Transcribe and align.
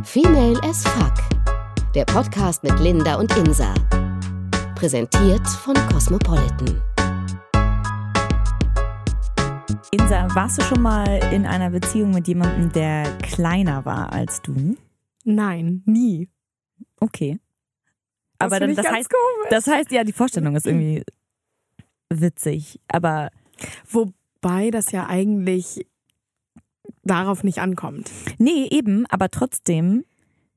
Female 0.00 0.58
as 0.64 0.82
Fuck. 0.84 1.14
Der 1.94 2.04
Podcast 2.06 2.64
mit 2.64 2.78
Linda 2.80 3.16
und 3.16 3.36
Insa. 3.36 3.74
Präsentiert 4.74 5.46
von 5.46 5.74
Cosmopolitan. 5.92 6.82
Insa, 9.92 10.34
warst 10.34 10.58
du 10.58 10.62
schon 10.62 10.82
mal 10.82 11.06
in 11.32 11.46
einer 11.46 11.70
Beziehung 11.70 12.12
mit 12.12 12.26
jemandem, 12.26 12.72
der 12.72 13.16
kleiner 13.18 13.84
war 13.84 14.12
als 14.12 14.42
du? 14.42 14.76
Nein, 15.24 15.82
nie. 15.84 16.28
Okay. 16.98 17.38
Das 18.38 18.46
Aber 18.46 18.60
dann, 18.60 18.74
das 18.74 18.84
ganz 18.84 18.96
heißt, 18.96 19.10
komisch. 19.10 19.50
das 19.50 19.66
heißt, 19.66 19.90
ja, 19.92 20.02
die 20.02 20.12
Vorstellung 20.12 20.56
ist 20.56 20.66
irgendwie 20.66 21.04
witzig. 22.08 22.80
Aber 22.88 23.30
Wobei 23.88 24.70
das 24.70 24.90
ja 24.90 25.06
eigentlich 25.06 25.86
darauf 27.04 27.44
nicht 27.44 27.58
ankommt. 27.58 28.10
nee, 28.38 28.66
eben, 28.70 29.06
aber 29.06 29.30
trotzdem 29.30 30.04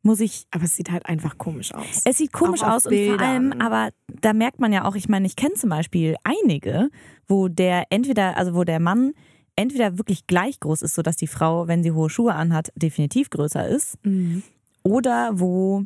muss 0.02 0.20
ich. 0.20 0.46
Aber 0.52 0.66
es 0.66 0.76
sieht 0.76 0.92
halt 0.92 1.08
einfach 1.08 1.38
komisch 1.40 1.74
aus. 1.74 2.04
Es 2.06 2.18
sieht 2.20 2.32
komisch 2.32 2.62
Auch 2.62 2.74
aus 2.74 2.86
und 2.86 2.94
vor 2.96 3.20
allem, 3.20 3.50
Bildern. 3.50 3.62
aber 3.62 3.90
da 4.22 4.34
merkt 4.34 4.60
man 4.60 4.72
ja 4.72 4.86
auch, 4.86 4.96
ich 4.96 5.10
meine, 5.10 5.26
ich 5.26 5.36
kenne 5.36 5.56
zum 5.56 5.72
Beispiel 5.72 6.16
einige, 6.24 6.90
wo 7.28 7.48
der 7.48 7.86
entweder, 7.90 8.38
also 8.38 8.54
wo 8.54 8.64
der 8.64 8.80
Mann 8.80 9.14
entweder 9.56 9.98
wirklich 9.98 10.28
gleich 10.28 10.60
groß 10.60 10.84
ist, 10.84 10.94
sodass 10.96 11.16
die 11.16 11.26
Frau, 11.28 11.68
wenn 11.68 11.82
sie 11.82 11.92
hohe 11.92 12.10
Schuhe 12.12 12.36
anhat, 12.36 12.72
definitiv 12.76 13.30
größer 13.32 13.68
ist, 13.68 13.98
Mhm. 14.06 14.44
oder 14.84 15.32
wo 15.40 15.86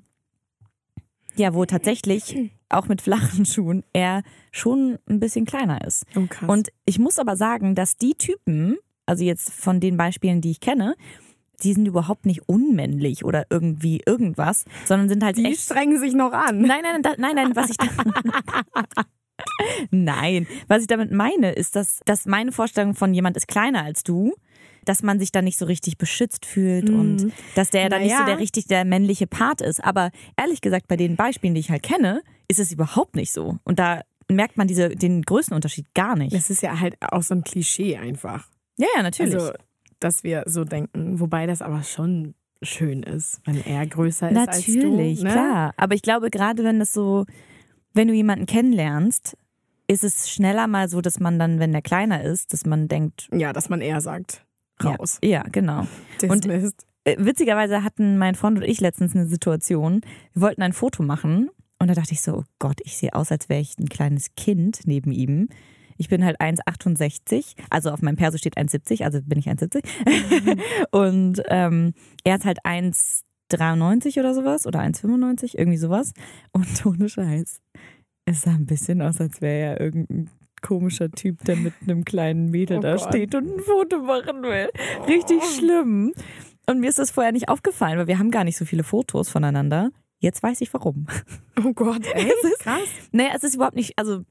ja, 1.35 1.53
wo 1.53 1.63
tatsächlich 1.65 2.51
auch 2.67 2.87
mit 2.87 3.01
flachen 3.01 3.45
Schuhen 3.45 3.83
er 3.93 4.23
schon 4.51 4.97
ein 5.07 5.21
bisschen 5.21 5.45
kleiner 5.45 5.85
ist. 5.85 6.03
Oh. 6.15 6.27
Und 6.51 6.69
ich 6.83 6.99
muss 6.99 7.17
aber 7.19 7.37
sagen, 7.37 7.75
dass 7.75 7.95
die 7.95 8.15
Typen, 8.15 8.75
also 9.09 9.23
jetzt 9.23 9.51
von 9.51 9.79
den 9.79 9.97
Beispielen, 9.97 10.39
die 10.41 10.51
ich 10.51 10.59
kenne, 10.59 10.95
die 11.63 11.73
sind 11.73 11.85
überhaupt 11.87 12.25
nicht 12.25 12.47
unmännlich 12.47 13.25
oder 13.25 13.45
irgendwie 13.49 14.01
irgendwas, 14.05 14.63
sondern 14.85 15.09
sind 15.09 15.23
halt 15.23 15.35
die 15.37 15.45
echt 15.45 15.61
strengen 15.61 15.99
sich 15.99 16.13
noch 16.13 16.31
an. 16.31 16.61
Nein, 16.61 16.81
nein, 16.83 17.01
da, 17.01 17.15
nein, 17.17 17.35
nein, 17.35 17.55
was 17.55 17.69
ich 17.71 17.77
da 17.77 17.87
Nein, 19.91 20.47
was 20.67 20.81
ich 20.81 20.87
damit 20.87 21.11
meine, 21.11 21.51
ist, 21.53 21.75
dass, 21.75 22.01
dass 22.05 22.25
meine 22.25 22.51
Vorstellung 22.51 22.93
von 22.95 23.13
jemand 23.13 23.37
ist 23.37 23.47
kleiner 23.47 23.83
als 23.83 24.03
du, 24.03 24.33
dass 24.85 25.03
man 25.03 25.19
sich 25.19 25.31
da 25.31 25.41
nicht 25.41 25.57
so 25.57 25.65
richtig 25.65 25.97
beschützt 25.97 26.45
fühlt 26.45 26.89
Mhm. 26.89 26.99
und 26.99 27.33
dass 27.55 27.69
der 27.69 27.89
dann 27.89 28.01
nicht 28.01 28.11
so 28.11 28.17
Naja. 28.21 28.33
der 28.35 28.39
richtig 28.39 28.65
der 28.67 28.85
männliche 28.85 29.27
Part 29.27 29.61
ist. 29.61 29.83
Aber 29.83 30.11
ehrlich 30.37 30.61
gesagt, 30.61 30.87
bei 30.87 30.95
den 30.97 31.15
Beispielen, 31.15 31.53
die 31.53 31.59
ich 31.61 31.69
halt 31.71 31.83
kenne, 31.83 32.21
ist 32.47 32.59
es 32.59 32.71
überhaupt 32.71 33.15
nicht 33.15 33.31
so. 33.31 33.57
Und 33.63 33.79
da 33.79 34.01
merkt 34.29 34.57
man 34.57 34.67
diese, 34.67 34.89
den 34.89 35.21
Größenunterschied 35.23 35.93
gar 35.93 36.15
nicht. 36.15 36.33
Das 36.33 36.49
ist 36.49 36.61
ja 36.61 36.79
halt 36.79 36.95
auch 37.01 37.23
so 37.23 37.33
ein 37.35 37.43
Klischee 37.43 37.97
einfach. 37.97 38.47
Ja, 38.79 38.87
ja, 38.95 39.03
natürlich. 39.03 39.35
Also, 39.35 39.51
dass 39.99 40.23
wir 40.23 40.43
so 40.45 40.63
denken. 40.63 41.19
Wobei 41.19 41.45
das 41.45 41.61
aber 41.61 41.83
schon 41.83 42.33
schön 42.61 43.03
ist, 43.03 43.41
wenn 43.45 43.63
er 43.65 43.85
größer 43.85 44.31
ist 44.31 44.37
als 44.37 44.65
du. 44.65 44.73
Natürlich, 44.73 45.23
ne? 45.23 45.31
klar. 45.31 45.73
Aber 45.77 45.95
ich 45.95 46.01
glaube, 46.01 46.29
gerade 46.29 46.63
wenn 46.63 46.79
das 46.79 46.93
so, 46.93 47.25
wenn 47.93 48.07
du 48.07 48.13
jemanden 48.13 48.45
kennenlernst, 48.45 49.37
ist 49.87 50.03
es 50.03 50.29
schneller 50.29 50.67
mal 50.67 50.87
so, 50.87 51.01
dass 51.01 51.19
man 51.19 51.39
dann, 51.39 51.59
wenn 51.59 51.71
der 51.71 51.81
kleiner 51.81 52.23
ist, 52.23 52.53
dass 52.53 52.65
man 52.65 52.87
denkt, 52.87 53.27
Ja, 53.33 53.53
dass 53.53 53.69
man 53.69 53.81
eher 53.81 54.01
sagt, 54.01 54.45
raus. 54.83 55.19
Ja, 55.23 55.29
ja 55.29 55.43
genau. 55.51 55.87
Und- 56.27 56.45
Dismissed. 56.45 56.85
Äh, 57.05 57.15
Witzigerweise 57.19 57.83
hatten 57.83 58.17
mein 58.17 58.35
Freund 58.35 58.57
und 58.57 58.63
ich 58.63 58.81
letztens 58.81 59.15
eine 59.15 59.25
Situation. 59.25 60.01
Wir 60.33 60.41
wollten 60.43 60.61
ein 60.61 60.73
Foto 60.73 61.01
machen 61.01 61.49
und 61.79 61.87
da 61.87 61.93
dachte 61.93 62.13
ich 62.13 62.21
so, 62.21 62.39
oh 62.39 62.43
Gott, 62.59 62.81
ich 62.83 62.97
sehe 62.97 63.13
aus, 63.13 63.31
als 63.31 63.49
wäre 63.49 63.61
ich 63.61 63.77
ein 63.79 63.87
kleines 63.89 64.35
Kind 64.35 64.81
neben 64.85 65.11
ihm. 65.11 65.49
Ich 65.99 66.07
bin 66.07 66.23
halt 66.23 66.39
1,68, 66.39 67.55
also 67.69 67.91
auf 67.91 68.01
meinem 68.01 68.15
Perso 68.15 68.37
steht 68.37 68.57
1,70, 68.57 69.03
also 69.03 69.19
bin 69.21 69.37
ich 69.37 69.49
1,70. 69.49 69.83
und 70.91 71.43
ähm, 71.49 71.93
er 72.23 72.37
ist 72.37 72.45
halt 72.45 72.65
1,93 72.65 74.17
oder 74.17 74.33
sowas 74.33 74.65
oder 74.65 74.79
1,95, 74.79 75.57
irgendwie 75.57 75.77
sowas. 75.77 76.13
Und 76.53 76.85
ohne 76.85 77.09
Scheiß, 77.09 77.59
es 78.23 78.41
sah 78.41 78.51
ein 78.51 78.65
bisschen 78.65 79.01
aus, 79.01 79.19
als 79.19 79.41
wäre 79.41 79.73
er 79.73 79.81
irgendein 79.81 80.29
komischer 80.61 81.11
Typ, 81.11 81.43
der 81.43 81.57
mit 81.57 81.73
einem 81.81 82.05
kleinen 82.05 82.49
Mädel 82.49 82.77
Oh 82.77 82.81
da 82.81 82.95
Gott. 82.95 83.09
steht 83.09 83.35
und 83.35 83.57
ein 83.57 83.59
Foto 83.59 83.99
machen 84.01 84.41
will. 84.41 84.69
Richtig 85.05 85.43
schlimm. 85.43 86.13
Und 86.65 86.79
mir 86.79 86.89
ist 86.89 86.99
das 86.99 87.11
vorher 87.11 87.33
nicht 87.33 87.49
aufgefallen, 87.49 87.97
weil 87.97 88.07
wir 88.07 88.19
haben 88.19 88.31
gar 88.31 88.45
nicht 88.45 88.57
so 88.57 88.63
viele 88.63 88.83
Fotos 88.83 89.27
voneinander. 89.27 89.89
Jetzt 90.19 90.43
weiß 90.43 90.61
ich 90.61 90.73
warum. 90.73 91.07
Oh 91.61 91.73
Gott, 91.73 92.05
ey, 92.13 92.31
krass. 92.59 92.87
Naja, 93.11 93.31
es 93.35 93.43
ist 93.43 93.55
überhaupt 93.55 93.75
nicht, 93.75 93.97
also 93.97 94.23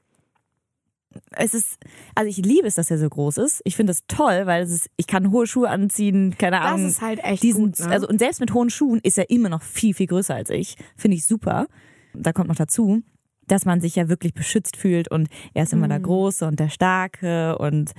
es 1.31 1.53
ist, 1.53 1.77
also 2.15 2.29
ich 2.29 2.37
liebe 2.45 2.67
es, 2.67 2.75
dass 2.75 2.91
er 2.91 2.97
so 2.99 3.09
groß 3.09 3.37
ist. 3.39 3.61
Ich 3.65 3.75
finde 3.75 3.91
es 3.91 4.03
toll, 4.07 4.45
weil 4.45 4.63
es 4.63 4.71
ist, 4.71 4.89
ich 4.97 5.07
kann 5.07 5.31
hohe 5.31 5.47
Schuhe 5.47 5.69
anziehen, 5.69 6.35
keine 6.37 6.57
Das 6.57 6.65
Ahnung. 6.65 6.87
ist 6.87 7.01
halt 7.01 7.19
echt 7.23 7.41
diesen, 7.43 7.65
gut. 7.71 7.79
Ne? 7.79 7.87
also 7.89 8.07
und 8.07 8.19
selbst 8.19 8.39
mit 8.39 8.53
hohen 8.53 8.69
Schuhen 8.69 8.99
ist 9.03 9.17
er 9.17 9.29
immer 9.29 9.49
noch 9.49 9.61
viel, 9.63 9.93
viel 9.93 10.07
größer 10.07 10.35
als 10.35 10.49
ich. 10.49 10.75
Finde 10.95 11.17
ich 11.17 11.25
super. 11.25 11.67
Da 12.13 12.31
kommt 12.33 12.47
noch 12.49 12.55
dazu, 12.55 13.01
dass 13.47 13.65
man 13.65 13.81
sich 13.81 13.95
ja 13.95 14.09
wirklich 14.09 14.33
beschützt 14.33 14.77
fühlt 14.77 15.09
und 15.09 15.27
er 15.53 15.63
ist 15.63 15.73
immer 15.73 15.87
der 15.87 15.99
Mhm. 15.99 16.03
Große 16.03 16.45
und 16.47 16.59
der 16.59 16.69
Starke 16.69 17.57
und 17.57 17.91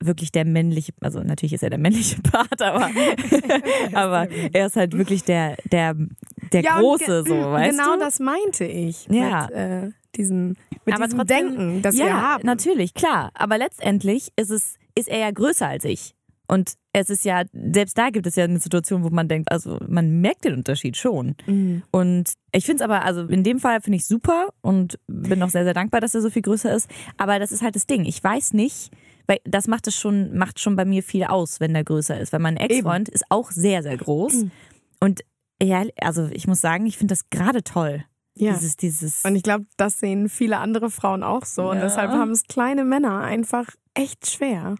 wirklich 0.00 0.30
der 0.30 0.44
männliche, 0.44 0.92
also 1.00 1.20
natürlich 1.22 1.54
ist 1.54 1.62
er 1.62 1.70
der 1.70 1.78
männliche 1.78 2.20
Part, 2.22 2.60
aber, 2.62 2.90
aber 3.94 4.28
er 4.52 4.66
ist 4.66 4.76
halt 4.76 4.96
wirklich 4.96 5.24
der, 5.24 5.56
der, 5.72 5.96
der 6.52 6.62
Ja, 6.62 6.78
Große, 6.78 7.24
so, 7.26 7.34
weißt 7.34 7.70
Genau 7.78 7.94
du? 7.94 8.00
das 8.00 8.20
meinte 8.20 8.64
ich. 8.64 9.06
Ja. 9.10 9.46
Mit, 9.46 9.50
äh, 9.56 9.90
diesem, 10.18 10.56
mit 10.84 10.94
Aber 10.94 11.04
diesem 11.04 11.18
trotzdem- 11.20 11.56
Denken, 11.56 11.82
das 11.82 11.96
ja, 11.96 12.04
wir 12.06 12.20
haben. 12.22 12.44
natürlich, 12.44 12.92
klar. 12.92 13.30
Aber 13.34 13.56
letztendlich 13.56 14.28
ist 14.36 14.50
es, 14.50 14.74
ist 14.94 15.08
er 15.08 15.18
ja 15.20 15.30
größer 15.30 15.66
als 15.66 15.84
ich. 15.84 16.14
Und 16.50 16.74
es 16.94 17.10
ist 17.10 17.26
ja, 17.26 17.42
selbst 17.52 17.98
da 17.98 18.08
gibt 18.08 18.26
es 18.26 18.34
ja 18.36 18.44
eine 18.44 18.58
Situation, 18.58 19.04
wo 19.04 19.10
man 19.10 19.28
denkt, 19.28 19.52
also 19.52 19.78
man 19.86 20.20
merkt 20.22 20.44
den 20.46 20.54
Unterschied 20.54 20.96
schon. 20.96 21.36
Mhm. 21.46 21.82
Und 21.90 22.32
ich 22.52 22.64
finde 22.64 22.82
es 22.82 22.90
aber, 22.90 23.04
also 23.04 23.26
in 23.26 23.44
dem 23.44 23.58
Fall 23.60 23.82
finde 23.82 23.96
ich 23.98 24.06
super 24.06 24.48
und 24.62 24.98
bin 25.06 25.42
auch 25.42 25.50
sehr, 25.50 25.64
sehr 25.64 25.74
dankbar, 25.74 26.00
dass 26.00 26.14
er 26.14 26.22
so 26.22 26.30
viel 26.30 26.40
größer 26.42 26.74
ist. 26.74 26.88
Aber 27.18 27.38
das 27.38 27.52
ist 27.52 27.62
halt 27.62 27.76
das 27.76 27.86
Ding. 27.86 28.06
Ich 28.06 28.24
weiß 28.24 28.54
nicht, 28.54 28.90
weil 29.26 29.40
das 29.44 29.68
macht 29.68 29.86
es 29.88 29.94
schon, 29.96 30.38
macht 30.38 30.58
schon 30.58 30.74
bei 30.74 30.86
mir 30.86 31.02
viel 31.02 31.24
aus, 31.24 31.60
wenn 31.60 31.74
der 31.74 31.84
größer 31.84 32.18
ist. 32.18 32.32
Weil 32.32 32.40
mein 32.40 32.56
Ex-Freund 32.56 33.10
ist 33.10 33.24
auch 33.28 33.50
sehr, 33.50 33.82
sehr 33.82 33.98
groß. 33.98 34.32
Mhm. 34.32 34.50
Und 35.00 35.20
ja, 35.62 35.82
also 36.00 36.28
ich 36.32 36.46
muss 36.46 36.62
sagen, 36.62 36.86
ich 36.86 36.96
finde 36.96 37.12
das 37.12 37.28
gerade 37.28 37.62
toll. 37.62 38.04
Ja. 38.40 38.52
Dieses, 38.54 38.76
dieses. 38.76 39.24
Und 39.24 39.36
ich 39.36 39.42
glaube, 39.42 39.66
das 39.76 39.98
sehen 40.00 40.28
viele 40.28 40.58
andere 40.58 40.90
Frauen 40.90 41.22
auch 41.22 41.44
so. 41.44 41.70
Und 41.70 41.76
Ja. 41.76 41.82
deshalb 41.84 42.10
haben 42.12 42.30
es 42.30 42.44
kleine 42.44 42.84
Männer 42.84 43.20
einfach 43.20 43.66
echt 43.94 44.30
schwer. 44.30 44.76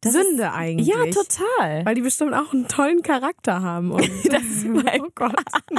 Das 0.00 0.12
Sünde 0.12 0.44
ist, 0.44 0.52
eigentlich. 0.52 0.86
Ja, 0.86 1.04
total. 1.06 1.84
Weil 1.84 1.94
die 1.96 2.02
bestimmt 2.02 2.32
auch 2.32 2.52
einen 2.52 2.68
tollen 2.68 3.02
Charakter 3.02 3.62
haben. 3.62 3.90
Und 3.90 4.02
Das 4.30 4.42
mein 4.64 5.00
oh 5.02 5.08
Gott. 5.14 5.34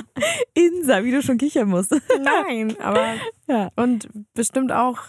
Insa, 0.54 1.04
wie 1.06 1.12
du 1.12 1.22
schon 1.22 1.38
kichern 1.38 1.70
musst. 1.70 1.92
Nein, 2.22 2.76
aber 2.82 3.14
Ja. 3.48 3.70
und 3.78 4.10
bestimmt 4.34 4.72
auch 4.74 5.00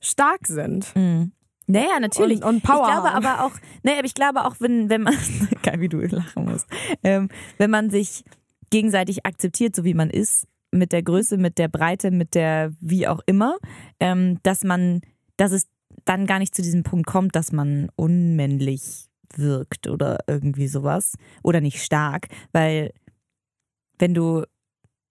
stark 0.00 0.46
sind. 0.46 0.94
Mhm. 0.96 1.32
Naja, 1.68 2.00
natürlich. 2.00 2.42
Und, 2.42 2.56
und 2.56 2.62
Power. 2.64 2.82
ich 2.82 2.92
glaube 2.92 3.12
haben. 3.12 3.24
aber 3.24 3.44
auch, 3.44 3.52
aber 3.86 4.04
ich 4.04 4.14
glaube 4.14 4.44
auch, 4.44 4.56
wenn, 4.58 4.90
wenn 4.90 5.02
man, 5.02 5.16
geil, 5.62 5.80
wie 5.80 5.88
du 5.88 5.98
lachen 5.98 6.44
musst, 6.46 6.66
ähm, 7.04 7.28
wenn 7.58 7.70
man 7.70 7.88
sich 7.90 8.24
gegenseitig 8.70 9.24
akzeptiert, 9.26 9.76
so 9.76 9.84
wie 9.84 9.94
man 9.94 10.10
ist, 10.10 10.48
mit 10.72 10.92
der 10.92 11.02
Größe, 11.02 11.36
mit 11.36 11.58
der 11.58 11.68
Breite, 11.68 12.10
mit 12.10 12.34
der 12.34 12.72
wie 12.80 13.06
auch 13.06 13.20
immer, 13.26 13.58
ähm, 14.00 14.38
dass 14.42 14.64
man, 14.64 15.02
dass 15.36 15.52
es 15.52 15.68
dann 16.04 16.26
gar 16.26 16.38
nicht 16.38 16.54
zu 16.54 16.62
diesem 16.62 16.82
Punkt 16.82 17.06
kommt, 17.06 17.36
dass 17.36 17.52
man 17.52 17.88
unmännlich 17.94 19.08
wirkt 19.36 19.86
oder 19.86 20.18
irgendwie 20.26 20.66
sowas 20.66 21.14
oder 21.42 21.60
nicht 21.60 21.82
stark, 21.82 22.28
weil 22.52 22.92
wenn 23.98 24.14
du 24.14 24.44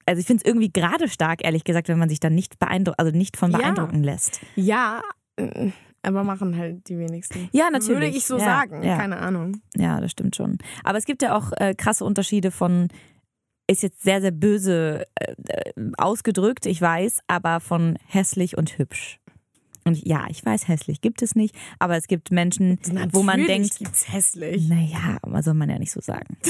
also 0.06 0.20
ich 0.20 0.26
finde 0.26 0.44
es 0.44 0.48
irgendwie 0.48 0.72
gerade 0.72 1.08
stark, 1.08 1.44
ehrlich 1.44 1.64
gesagt, 1.64 1.88
wenn 1.88 2.00
man 2.00 2.10
sich 2.10 2.20
dann 2.20 2.34
nicht 2.34 2.60
beeindruckt, 2.60 3.00
also 3.00 3.16
nicht 3.16 3.38
von 3.38 3.52
Ja. 3.52 3.60
beeindrucken 3.60 4.04
lässt. 4.04 4.42
Ja, 4.56 5.02
äh, 5.38 5.72
aber 6.04 6.24
machen 6.24 6.58
halt 6.58 6.90
die 6.90 6.98
wenigsten. 6.98 7.50
Ja, 7.52 7.70
natürlich. 7.70 7.90
Würde 7.90 8.08
ich 8.08 8.26
so 8.26 8.38
ja, 8.38 8.44
sagen. 8.44 8.84
Ja. 8.84 8.98
Keine 8.98 9.18
Ahnung. 9.18 9.62
Ja, 9.76 10.02
das 10.02 10.12
stimmt 10.12 10.36
schon. 10.36 10.58
Aber 10.84 10.98
es 10.98 11.06
gibt 11.06 11.22
ja 11.22 11.36
auch 11.36 11.52
äh, 11.58 11.76
krasse 11.76 12.04
Unterschiede 12.04 12.50
von, 12.50 12.88
ist 13.72 13.84
jetzt 13.84 14.02
sehr, 14.04 14.22
sehr 14.22 14.32
böse 14.32 15.06
äh, 15.20 15.34
äh, 15.48 15.72
ausgedrückt, 15.98 16.66
ich 16.66 16.82
weiß, 16.82 17.20
aber 17.28 17.60
von 17.60 17.98
hässlich 18.08 18.58
und 18.58 18.78
hübsch. 18.78 19.18
Und 19.84 20.06
ja, 20.06 20.26
ich 20.30 20.46
weiß, 20.46 20.68
hässlich 20.68 21.02
gibt 21.02 21.24
es 21.24 21.34
nicht, 21.34 21.56
aber 21.80 21.98
es 21.98 22.06
gibt 22.08 22.30
Menschen, 22.30 22.78
wo 23.14 23.24
man 23.24 23.40
Natürlich 23.40 23.48
denkt, 23.48 23.80
gibt's 23.80 24.14
hässlich. 24.14 24.70
naja, 24.70 25.18
aber 25.24 25.42
soll 25.42 25.56
man 25.56 25.70
ja 25.72 25.80
nicht 25.80 25.92
so 25.92 26.02
sagen. 26.02 26.38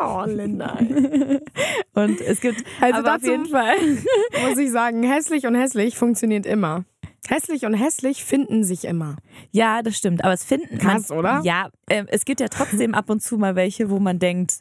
Oh, 0.00 0.24
Linda. 0.26 0.76
Und 1.94 2.20
es 2.20 2.40
gibt 2.40 2.62
Also 2.80 2.98
aber 2.98 3.14
auf 3.14 3.20
dazu- 3.20 3.30
jeden 3.30 3.46
Fall. 3.46 3.76
Muss 4.48 4.58
ich 4.58 4.70
sagen, 4.70 5.02
hässlich 5.04 5.46
und 5.46 5.54
hässlich 5.54 5.96
funktioniert 5.96 6.46
immer. 6.46 6.84
Hässlich 7.28 7.64
und 7.64 7.74
hässlich 7.74 8.22
finden 8.24 8.64
sich 8.64 8.84
immer. 8.84 9.16
Ja, 9.52 9.82
das 9.82 9.96
stimmt. 9.96 10.24
Aber 10.24 10.34
es 10.34 10.44
finden. 10.44 10.78
Krass, 10.78 11.08
man, 11.08 11.18
oder? 11.18 11.40
Ja, 11.44 11.70
äh, 11.88 12.04
es 12.08 12.24
gibt 12.26 12.40
ja 12.40 12.48
trotzdem 12.48 12.92
ab 12.94 13.08
und 13.08 13.22
zu 13.22 13.38
mal 13.38 13.54
welche, 13.56 13.88
wo 13.88 13.98
man 14.00 14.18
denkt, 14.18 14.56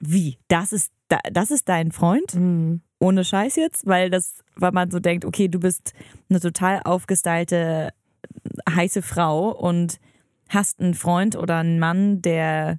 wie? 0.00 0.38
Das 0.48 0.72
ist, 0.72 0.92
da, 1.08 1.18
das 1.32 1.50
ist 1.50 1.68
dein 1.68 1.92
Freund? 1.92 2.34
Mhm. 2.34 2.82
Ohne 3.00 3.24
Scheiß 3.24 3.56
jetzt? 3.56 3.86
Weil 3.86 4.10
das, 4.10 4.42
weil 4.56 4.72
man 4.72 4.90
so 4.90 4.98
denkt, 4.98 5.24
okay, 5.24 5.48
du 5.48 5.60
bist 5.60 5.92
eine 6.28 6.40
total 6.40 6.82
aufgestylte, 6.84 7.92
heiße 8.68 9.02
Frau 9.02 9.50
und 9.50 10.00
hast 10.48 10.80
einen 10.80 10.94
Freund 10.94 11.36
oder 11.36 11.58
einen 11.58 11.78
Mann, 11.78 12.22
der 12.22 12.78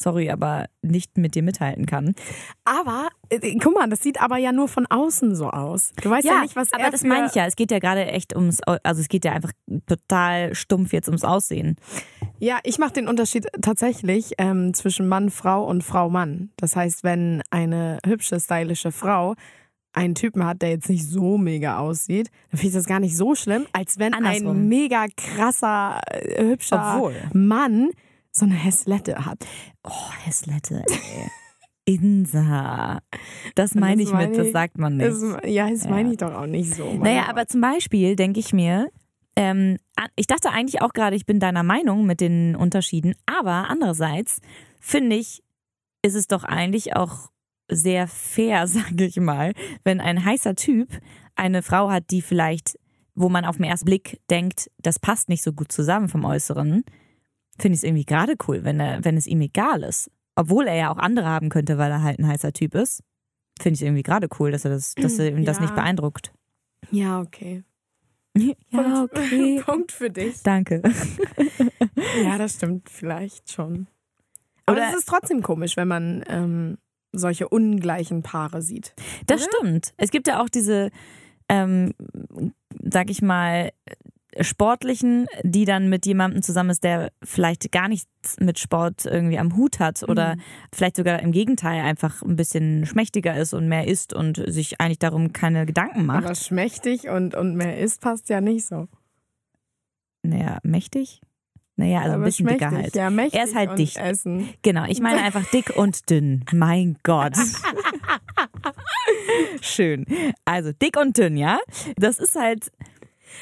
sorry, 0.00 0.30
aber 0.30 0.66
nicht 0.82 1.16
mit 1.18 1.34
dir 1.34 1.42
mithalten 1.42 1.86
kann. 1.86 2.14
Aber, 2.64 3.08
äh, 3.28 3.56
guck 3.58 3.74
mal, 3.74 3.88
das 3.88 4.02
sieht 4.02 4.20
aber 4.20 4.38
ja 4.38 4.52
nur 4.52 4.68
von 4.68 4.86
außen 4.86 5.34
so 5.34 5.50
aus. 5.50 5.92
Du 6.02 6.10
weißt 6.10 6.26
ja, 6.26 6.40
nicht, 6.40 6.56
was 6.56 6.72
aber 6.72 6.84
er 6.84 6.90
das 6.90 7.02
meine 7.02 7.26
ich 7.26 7.34
ja. 7.34 7.46
Es 7.46 7.56
geht 7.56 7.70
ja 7.70 7.78
gerade 7.78 8.06
echt 8.06 8.34
ums, 8.34 8.60
also 8.62 9.00
es 9.00 9.08
geht 9.08 9.24
ja 9.24 9.32
einfach 9.32 9.52
total 9.86 10.54
stumpf 10.54 10.92
jetzt 10.92 11.08
ums 11.08 11.24
Aussehen. 11.24 11.76
Ja, 12.38 12.58
ich 12.64 12.78
mache 12.78 12.94
den 12.94 13.08
Unterschied 13.08 13.46
tatsächlich 13.60 14.32
ähm, 14.38 14.72
zwischen 14.72 15.06
Mann, 15.08 15.30
Frau 15.30 15.64
und 15.64 15.84
Frau, 15.84 16.08
Mann. 16.08 16.50
Das 16.56 16.74
heißt, 16.74 17.04
wenn 17.04 17.42
eine 17.50 17.98
hübsche, 18.06 18.40
stylische 18.40 18.92
Frau 18.92 19.34
einen 19.92 20.14
Typen 20.14 20.46
hat, 20.46 20.62
der 20.62 20.70
jetzt 20.70 20.88
nicht 20.88 21.06
so 21.06 21.36
mega 21.36 21.78
aussieht, 21.78 22.30
dann 22.50 22.58
finde 22.58 22.68
ich 22.68 22.74
das 22.74 22.86
gar 22.86 23.00
nicht 23.00 23.16
so 23.16 23.34
schlimm, 23.34 23.66
als 23.72 23.98
wenn 23.98 24.14
Andersrum. 24.14 24.56
ein 24.56 24.68
mega 24.68 25.06
krasser, 25.16 26.00
äh, 26.06 26.44
hübscher 26.44 26.94
Obwohl. 26.96 27.14
Mann 27.32 27.90
so 28.32 28.46
eine 28.46 28.54
Häslette 28.54 29.24
hat. 29.26 29.46
Oh, 29.84 30.12
Häslette, 30.24 30.84
ey. 30.88 31.30
Insa. 31.84 33.00
Das 33.54 33.74
meine 33.74 34.02
ich 34.02 34.12
meine 34.12 34.28
mit, 34.28 34.38
das 34.38 34.52
sagt 34.52 34.78
man 34.78 34.96
nicht. 34.96 35.08
Das, 35.08 35.22
ja, 35.44 35.68
das 35.68 35.88
meine 35.88 36.12
ich 36.12 36.18
doch 36.18 36.32
auch 36.32 36.46
nicht 36.46 36.74
so. 36.74 36.92
Naja, 36.94 37.28
aber 37.28 37.46
zum 37.46 37.60
Beispiel 37.60 38.16
denke 38.16 38.38
ich 38.38 38.52
mir, 38.52 38.90
ähm, 39.36 39.78
ich 40.16 40.26
dachte 40.26 40.50
eigentlich 40.50 40.82
auch 40.82 40.92
gerade, 40.92 41.16
ich 41.16 41.26
bin 41.26 41.40
deiner 41.40 41.62
Meinung 41.62 42.06
mit 42.06 42.20
den 42.20 42.54
Unterschieden, 42.54 43.14
aber 43.26 43.68
andererseits 43.68 44.40
finde 44.80 45.16
ich, 45.16 45.42
ist 46.02 46.14
es 46.14 46.26
doch 46.26 46.44
eigentlich 46.44 46.96
auch 46.96 47.30
sehr 47.68 48.06
fair, 48.06 48.66
sage 48.68 49.04
ich 49.04 49.16
mal, 49.16 49.52
wenn 49.84 50.00
ein 50.00 50.24
heißer 50.24 50.56
Typ 50.56 50.88
eine 51.34 51.62
Frau 51.62 51.90
hat, 51.90 52.10
die 52.10 52.22
vielleicht, 52.22 52.78
wo 53.14 53.28
man 53.28 53.44
auf 53.44 53.56
den 53.56 53.64
ersten 53.64 53.86
Blick 53.86 54.20
denkt, 54.30 54.70
das 54.78 54.98
passt 54.98 55.28
nicht 55.28 55.42
so 55.42 55.52
gut 55.52 55.72
zusammen 55.72 56.08
vom 56.08 56.24
Äußeren, 56.24 56.84
finde 57.60 57.74
ich 57.74 57.80
es 57.80 57.84
irgendwie 57.84 58.04
gerade 58.04 58.34
cool, 58.48 58.64
wenn, 58.64 58.80
er, 58.80 59.04
wenn 59.04 59.16
es 59.16 59.26
ihm 59.26 59.40
egal 59.40 59.82
ist. 59.82 60.10
Obwohl 60.36 60.66
er 60.66 60.74
ja 60.76 60.90
auch 60.92 60.98
andere 60.98 61.26
haben 61.28 61.48
könnte, 61.50 61.76
weil 61.78 61.90
er 61.90 62.02
halt 62.02 62.18
ein 62.18 62.26
heißer 62.26 62.52
Typ 62.52 62.74
ist. 62.74 63.02
Finde 63.60 63.76
ich 63.76 63.82
irgendwie 63.82 64.02
gerade 64.02 64.28
cool, 64.38 64.50
dass 64.52 64.64
er 64.64 64.70
das, 64.70 64.94
dass 64.94 65.18
er 65.18 65.28
ihm 65.28 65.44
das 65.44 65.58
Ja. 65.58 65.62
nicht 65.62 65.74
beeindruckt. 65.74 66.32
ja, 66.90 67.20
okay. 67.20 67.62
Ja, 68.70 69.02
okay. 69.04 69.60
Punkt 69.66 69.92
für 69.92 70.10
dich. 70.10 70.42
Danke. 70.42 70.82
Ja, 72.24 72.38
das 72.38 72.54
stimmt 72.54 72.88
vielleicht 72.88 73.50
schon. 73.52 73.86
Aber 74.66 74.78
Oder- 74.78 74.88
es 74.90 74.96
ist 75.00 75.08
trotzdem 75.08 75.42
komisch, 75.42 75.76
wenn 75.76 75.88
man 75.88 76.24
ähm, 76.28 76.78
solche 77.12 77.48
ungleichen 77.48 78.22
Paare 78.22 78.62
sieht. 78.62 78.94
Das 79.26 79.44
stimmt. 79.44 79.92
Es 79.96 80.10
gibt 80.10 80.26
ja 80.26 80.40
auch 80.42 80.48
diese, 80.48 80.90
ähm, 81.48 81.92
sag 82.82 83.10
ich 83.10 83.20
mal, 83.22 83.72
Sportlichen, 84.40 85.26
die 85.42 85.64
dann 85.64 85.88
mit 85.88 86.06
jemandem 86.06 86.42
zusammen 86.42 86.70
ist, 86.70 86.84
der 86.84 87.10
vielleicht 87.22 87.72
gar 87.72 87.88
nichts 87.88 88.08
mit 88.38 88.58
Sport 88.58 89.06
irgendwie 89.06 89.38
am 89.38 89.56
Hut 89.56 89.80
hat 89.80 90.02
oder 90.08 90.36
vielleicht 90.72 90.96
sogar 90.96 91.20
im 91.20 91.32
Gegenteil 91.32 91.82
einfach 91.82 92.22
ein 92.22 92.36
bisschen 92.36 92.86
schmächtiger 92.86 93.36
ist 93.36 93.54
und 93.54 93.68
mehr 93.68 93.86
isst 93.88 94.12
und 94.12 94.42
sich 94.46 94.80
eigentlich 94.80 94.98
darum 94.98 95.32
keine 95.32 95.66
Gedanken 95.66 96.06
macht. 96.06 96.24
Aber 96.24 96.34
schmächtig 96.34 97.08
und, 97.08 97.34
und 97.34 97.56
mehr 97.56 97.78
ist 97.78 98.00
passt 98.00 98.28
ja 98.28 98.40
nicht 98.40 98.66
so. 98.66 98.88
naja, 100.22 100.58
mächtig? 100.62 101.20
Naja, 101.80 102.00
also 102.00 102.10
ein 102.10 102.14
Aber 102.16 102.24
bisschen 102.24 102.46
dicker 102.46 102.70
halt. 102.70 102.94
Ja, 102.94 103.08
mächtig 103.08 103.40
Er 103.40 103.46
ist 103.46 103.54
halt 103.54 103.78
dicht. 103.78 103.96
Essen. 103.96 104.50
Genau, 104.60 104.84
ich 104.84 105.00
meine 105.00 105.22
einfach 105.22 105.46
dick 105.46 105.74
und 105.76 106.10
dünn. 106.10 106.44
Mein 106.52 106.98
Gott. 107.02 107.32
Schön. 109.62 110.04
Also 110.44 110.72
dick 110.72 110.98
und 110.98 111.16
dünn, 111.16 111.38
ja? 111.38 111.58
Das 111.96 112.18
ist 112.18 112.36
halt. 112.36 112.70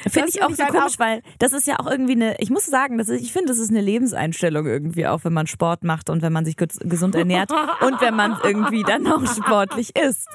Finde 0.09 0.29
ich 0.29 0.41
auch 0.43 0.49
so 0.51 0.63
halt 0.63 0.73
komisch, 0.73 0.95
auch- 0.95 0.99
weil 0.99 1.21
das 1.39 1.53
ist 1.53 1.67
ja 1.67 1.79
auch 1.79 1.87
irgendwie 1.89 2.13
eine, 2.13 2.35
ich 2.39 2.49
muss 2.49 2.65
sagen, 2.65 2.97
das 2.97 3.09
ist, 3.09 3.21
ich 3.21 3.33
finde, 3.33 3.47
das 3.49 3.57
ist 3.57 3.69
eine 3.69 3.81
Lebenseinstellung 3.81 4.65
irgendwie 4.65 5.07
auch, 5.07 5.23
wenn 5.23 5.33
man 5.33 5.47
Sport 5.47 5.83
macht 5.83 6.09
und 6.09 6.21
wenn 6.21 6.31
man 6.33 6.45
sich 6.45 6.55
ges- 6.55 6.79
gesund 6.87 7.15
ernährt 7.15 7.51
und 7.81 7.99
wenn 8.01 8.15
man 8.15 8.37
irgendwie 8.43 8.83
dann 8.83 9.05
auch 9.07 9.25
sportlich 9.25 9.95
ist. 9.95 10.27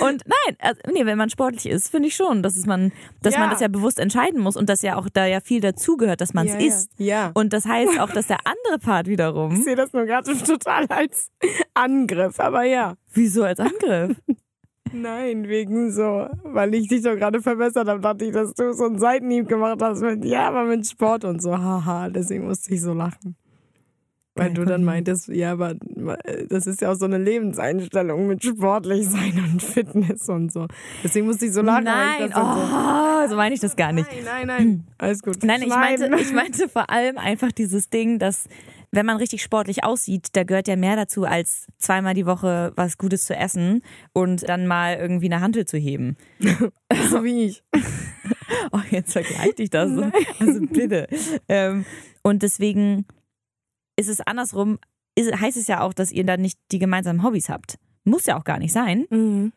Und 0.00 0.22
nein, 0.26 0.56
also, 0.60 0.80
nee, 0.92 1.06
wenn 1.06 1.18
man 1.18 1.30
sportlich 1.30 1.66
ist, 1.66 1.88
finde 1.90 2.08
ich 2.08 2.16
schon, 2.16 2.42
dass 2.42 2.56
es 2.56 2.66
man, 2.66 2.92
dass 3.22 3.34
man 3.34 3.44
Ja. 3.44 3.50
das 3.50 3.60
ja 3.60 3.68
bewusst 3.68 3.98
entscheiden 3.98 4.40
muss 4.40 4.56
und 4.56 4.68
dass 4.68 4.82
ja 4.82 4.96
auch 4.96 5.08
da 5.12 5.26
ja 5.26 5.40
viel 5.40 5.60
dazugehört, 5.60 6.20
dass 6.20 6.34
man 6.34 6.46
es 6.46 6.54
Ja, 6.54 6.58
ja. 6.60 6.66
isst. 6.66 6.90
Ja. 6.98 7.30
Und 7.34 7.52
das 7.52 7.64
heißt 7.66 8.00
auch, 8.00 8.10
dass 8.10 8.26
der 8.26 8.38
andere 8.44 8.78
Part 8.78 9.06
wiederum. 9.06 9.52
Ich 9.52 9.64
sehe 9.64 9.76
das 9.76 9.92
nur 9.92 10.04
gerade 10.06 10.36
total 10.44 10.86
als 10.88 11.28
Angriff, 11.74 12.40
aber 12.40 12.64
ja. 12.64 12.94
Wieso 13.12 13.44
als 13.44 13.60
Angriff? 13.60 14.16
Nein, 14.92 15.48
wegen 15.48 15.90
so, 15.90 16.28
weil 16.44 16.74
ich 16.74 16.88
dich 16.88 17.02
doch 17.02 17.16
gerade 17.16 17.40
verbessert 17.40 17.88
habe, 17.88 18.00
dachte 18.00 18.24
ich, 18.24 18.32
dass 18.32 18.54
du 18.54 18.72
so 18.72 18.84
einen 18.84 18.98
Seitenhieb 18.98 19.48
gemacht 19.48 19.80
hast 19.80 20.02
mit, 20.02 20.24
ja, 20.24 20.48
aber 20.48 20.64
mit 20.64 20.86
Sport 20.86 21.24
und 21.24 21.40
so, 21.40 21.56
haha, 21.56 22.08
deswegen 22.10 22.46
musste 22.46 22.74
ich 22.74 22.80
so 22.82 22.92
lachen. 22.92 23.36
Weil 24.34 24.54
du 24.54 24.64
dann 24.64 24.82
meintest, 24.82 25.28
ja, 25.28 25.52
aber 25.52 25.74
das 26.48 26.66
ist 26.66 26.80
ja 26.80 26.90
auch 26.90 26.94
so 26.94 27.04
eine 27.04 27.18
Lebenseinstellung 27.18 28.26
mit 28.28 28.42
sportlich 28.42 29.06
sein 29.06 29.38
und 29.52 29.62
Fitness 29.62 30.26
und 30.30 30.50
so. 30.50 30.66
Deswegen 31.04 31.26
musste 31.26 31.44
ich 31.44 31.52
so 31.52 31.60
lachen. 31.60 31.84
Nein, 31.84 32.30
dann 32.30 32.32
so, 32.32 32.40
oh, 32.40 33.28
so 33.28 33.36
meine 33.36 33.54
ich 33.54 33.60
das 33.60 33.76
gar 33.76 33.92
nicht. 33.92 34.08
nein, 34.10 34.24
nein, 34.24 34.46
nein, 34.46 34.84
alles 34.96 35.22
gut. 35.22 35.44
Nein, 35.44 35.60
ich 35.60 35.68
meinte, 35.68 36.10
ich 36.18 36.32
meinte 36.32 36.66
vor 36.70 36.88
allem 36.88 37.18
einfach 37.18 37.52
dieses 37.52 37.90
Ding, 37.90 38.18
dass 38.18 38.48
wenn 38.92 39.06
man 39.06 39.16
richtig 39.16 39.42
sportlich 39.42 39.84
aussieht, 39.84 40.28
da 40.32 40.44
gehört 40.44 40.68
ja 40.68 40.76
mehr 40.76 40.96
dazu, 40.96 41.24
als 41.24 41.66
zweimal 41.78 42.14
die 42.14 42.26
Woche 42.26 42.72
was 42.76 42.98
Gutes 42.98 43.24
zu 43.24 43.34
essen 43.34 43.82
und 44.12 44.48
dann 44.48 44.66
mal 44.66 44.96
irgendwie 44.96 45.32
eine 45.32 45.40
Hantel 45.40 45.64
zu 45.64 45.78
heben. 45.78 46.16
so 47.10 47.24
wie 47.24 47.46
ich. 47.46 47.62
Oh, 48.70 48.80
jetzt 48.90 49.12
vergleicht 49.12 49.58
dich 49.58 49.70
das. 49.70 49.90
Also 50.38 50.60
bitte. 50.66 51.08
Ähm, 51.48 51.84
und 52.22 52.42
deswegen 52.42 53.06
ist 53.96 54.08
es 54.08 54.20
andersrum, 54.20 54.78
ist, 55.14 55.38
heißt 55.38 55.56
es 55.56 55.66
ja 55.66 55.80
auch, 55.80 55.92
dass 55.92 56.12
ihr 56.12 56.24
dann 56.24 56.42
nicht 56.42 56.58
die 56.70 56.78
gemeinsamen 56.78 57.22
Hobbys 57.22 57.48
habt. 57.48 57.78
Muss 58.04 58.26
ja 58.26 58.38
auch 58.38 58.44
gar 58.44 58.58
nicht 58.58 58.72
sein. 58.72 59.06
Mhm. 59.10 59.52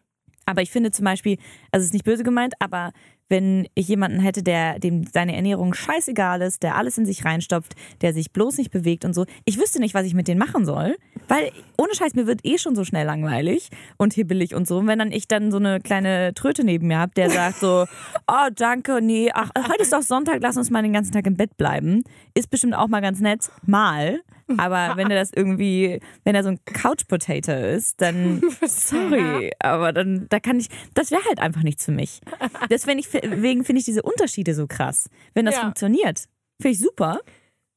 Aber 0.46 0.62
ich 0.62 0.72
finde 0.72 0.92
zum 0.92 1.06
Beispiel, 1.06 1.38
also 1.72 1.82
es 1.82 1.88
ist 1.88 1.94
nicht 1.94 2.06
böse 2.06 2.24
gemeint, 2.24 2.54
aber 2.60 2.94
wenn 3.30 3.68
ich 3.74 3.88
jemanden 3.88 4.20
hätte, 4.20 4.44
der 4.44 4.80
dem 4.80 5.06
seine 5.12 5.36
Ernährung 5.36 5.74
scheißegal 5.74 6.42
ist, 6.42 6.64
der 6.64 6.76
alles 6.76 6.98
in 6.98 7.06
sich 7.06 7.26
reinstopft, 7.26 7.74
der 8.02 8.14
sich 8.14 8.32
bloß 8.32 8.58
nicht 8.58 8.72
bewegt 8.72 9.06
und 9.06 9.14
so, 9.14 9.26
ich 9.46 9.60
wüsste 9.60 9.80
nicht, 9.80 9.94
was 9.94 10.06
ich 10.06 10.14
mit 10.14 10.28
denen 10.28 10.40
machen 10.40 10.66
soll, 10.66 10.96
weil 11.28 11.52
ohne 11.78 11.94
Scheiß 11.96 12.14
mir 12.14 12.28
wird 12.28 12.42
eh 12.44 12.58
schon 12.58 12.76
so 12.76 12.84
schnell 12.84 13.06
langweilig 13.06 13.70
und 13.98 14.14
hibbelig 14.14 14.54
und 14.54 14.68
so. 14.68 14.78
Und 14.78 14.88
wenn 14.88 15.00
dann 15.00 15.12
ich 15.12 15.28
dann 15.28 15.52
so 15.52 15.58
eine 15.58 15.80
kleine 15.80 16.34
Tröte 16.34 16.64
neben 16.64 16.88
mir 16.88 17.00
habe, 17.00 17.14
der 17.16 17.30
sagt 17.30 17.60
so, 17.60 17.86
oh 18.28 18.50
danke, 18.56 19.02
nee, 19.02 19.32
ach 19.34 19.50
heute 19.56 19.82
ist 19.82 19.94
doch 19.94 20.02
Sonntag, 20.02 20.40
lass 20.42 20.58
uns 20.58 20.70
mal 20.70 20.84
den 20.84 20.94
ganzen 20.94 21.12
Tag 21.12 21.26
im 21.26 21.36
Bett 21.36 21.58
bleiben, 21.58 22.04
ist 22.34 22.50
bestimmt 22.50 22.76
auch 22.76 22.88
mal 22.88 23.02
ganz 23.02 23.20
nett, 23.20 23.50
mal. 23.66 24.22
Aber 24.58 24.96
wenn 24.96 25.10
er 25.10 25.18
das 25.20 25.32
irgendwie, 25.34 26.00
wenn 26.24 26.36
er 26.36 26.44
so 26.44 26.50
ein 26.50 26.60
Couch 26.66 27.08
Potato 27.08 27.52
ist, 27.52 28.00
dann 28.02 28.42
sorry, 28.66 29.52
aber 29.60 29.92
dann 29.94 30.28
da 30.30 30.40
kann 30.40 30.60
ich, 30.60 30.68
das 30.94 31.10
wäre 31.12 31.24
halt 31.26 31.40
einfach 31.40 31.64
nichts 31.64 31.86
für 31.86 31.92
mich. 31.92 32.22
Deswegen 32.70 33.64
finde 33.64 33.80
ich 33.80 33.86
diese 33.86 34.04
Unterschiede 34.04 34.54
so 34.54 34.68
krass. 34.68 35.10
Wenn 35.34 35.46
das 35.46 35.56
Ja. 35.56 35.62
funktioniert, 35.62 36.26
finde 36.62 36.74
ich 36.74 36.80
super. 36.80 37.20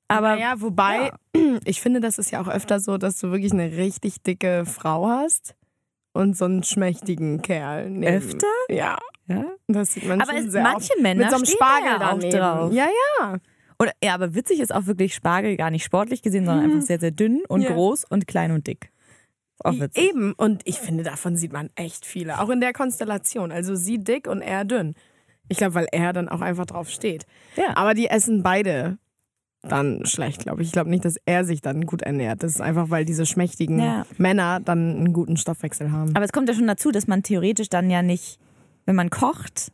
Aber 0.09 0.37
Ja, 0.39 0.61
wobei, 0.61 1.13
ich 1.65 1.81
finde, 1.81 2.01
das 2.01 2.19
ist 2.19 2.31
ja 2.31 2.41
auch 2.43 2.49
öfter 2.49 2.81
so, 2.81 2.99
dass 2.99 3.19
du 3.19 3.31
wirklich 3.31 3.53
eine 3.53 3.77
richtig 3.77 4.23
dicke 4.23 4.65
Frau 4.67 5.09
hast 5.09 5.55
und 6.13 6.37
so 6.37 6.47
einen 6.47 6.63
schmächtigen 6.65 7.43
Kerl. 7.43 7.91
Neben. 7.91 8.15
Öfter? 8.15 8.47
Ja, 8.71 8.99
ja. 9.27 9.45
das 9.69 9.93
sieht 9.93 10.07
man 10.07 10.21
Aber 10.21 10.33
schon 10.33 10.47
es- 10.47 10.53
sehr 10.53 10.63
manche 10.63 10.93
oft. 10.95 11.03
Männer 11.03 11.25
Mit 11.25 11.31
so 11.31 11.37
einem 11.37 11.45
da 11.45 11.51
Spargel 11.51 11.89
ja 11.89 11.97
auch 11.97 12.01
daneben. 12.19 12.39
drauf. 12.39 12.73
Ja, 12.73 12.89
ja. 13.21 13.37
Und, 13.79 13.91
ja, 14.03 14.15
aber 14.15 14.35
witzig 14.35 14.61
ist 14.61 14.75
auch 14.75 14.87
wirklich 14.87 15.15
Spargel 15.15 15.57
gar 15.57 15.71
nicht 15.71 15.85
sportlich 15.85 16.23
gesehen, 16.23 16.45
sondern 16.47 16.65
einfach 16.65 16.85
sehr, 16.87 16.99
sehr 16.99 17.13
dünn 17.13 17.43
und 17.49 17.61
Mhm. 17.61 17.67
Ja. 17.67 17.73
groß 17.75 18.05
und 18.05 18.27
klein 18.27 18.51
und 18.51 18.67
dick. 18.67 18.91
Auch 19.61 19.79
witzig. 19.79 20.11
Eben. 20.11 20.33
Und 20.35 20.63
ich 20.65 20.79
finde, 20.79 21.03
davon 21.05 21.37
sieht 21.37 21.53
man 21.53 21.71
echt 21.77 22.05
viele. 22.07 22.41
Auch 22.41 22.49
in 22.51 22.61
der 22.61 22.73
Konstellation. 22.73 23.51
Also 23.53 23.75
sie 23.77 23.99
dick 23.99 24.27
und 24.29 24.41
er 24.43 24.65
dünn. 24.65 24.95
Ich 25.49 25.59
glaube, 25.59 25.75
weil 25.75 25.87
er 25.93 26.13
dann 26.13 26.29
auch 26.29 26.41
einfach 26.41 26.67
drauf 26.67 26.91
steht. 26.91 27.25
Ja. 27.57 27.77
Aber 27.77 27.95
die 27.95 28.09
essen 28.09 28.43
beide 28.43 28.99
dann 29.63 30.07
schlecht, 30.07 30.43
glaube 30.43 30.63
ich. 30.63 30.69
Ich 30.69 30.73
glaube 30.73 30.91
nicht, 30.91 31.05
dass 31.05 31.17
er 31.27 31.45
sich 31.45 31.61
dann 31.61 31.87
gut 31.87 32.03
ernährt. 32.03 32.43
Das 32.43 32.53
ist 32.53 32.61
einfach, 32.61 32.91
weil 32.91 33.05
diese 33.05 33.27
schmächtigen 33.27 33.81
Ja. 33.81 34.07
Männer 34.17 34.61
dann 34.61 34.97
einen 34.97 35.13
guten 35.13 35.37
Stoffwechsel 35.37 35.91
haben. 35.91 36.15
Aber 36.15 36.25
es 36.25 36.33
kommt 36.33 36.49
ja 36.49 36.55
schon 36.55 36.67
dazu, 36.69 36.91
dass 36.93 37.07
man 37.09 37.23
theoretisch 37.25 37.69
dann 37.69 37.91
ja 37.91 38.03
nicht, 38.03 38.39
wenn 38.87 38.95
man 38.95 39.11
kocht, 39.11 39.73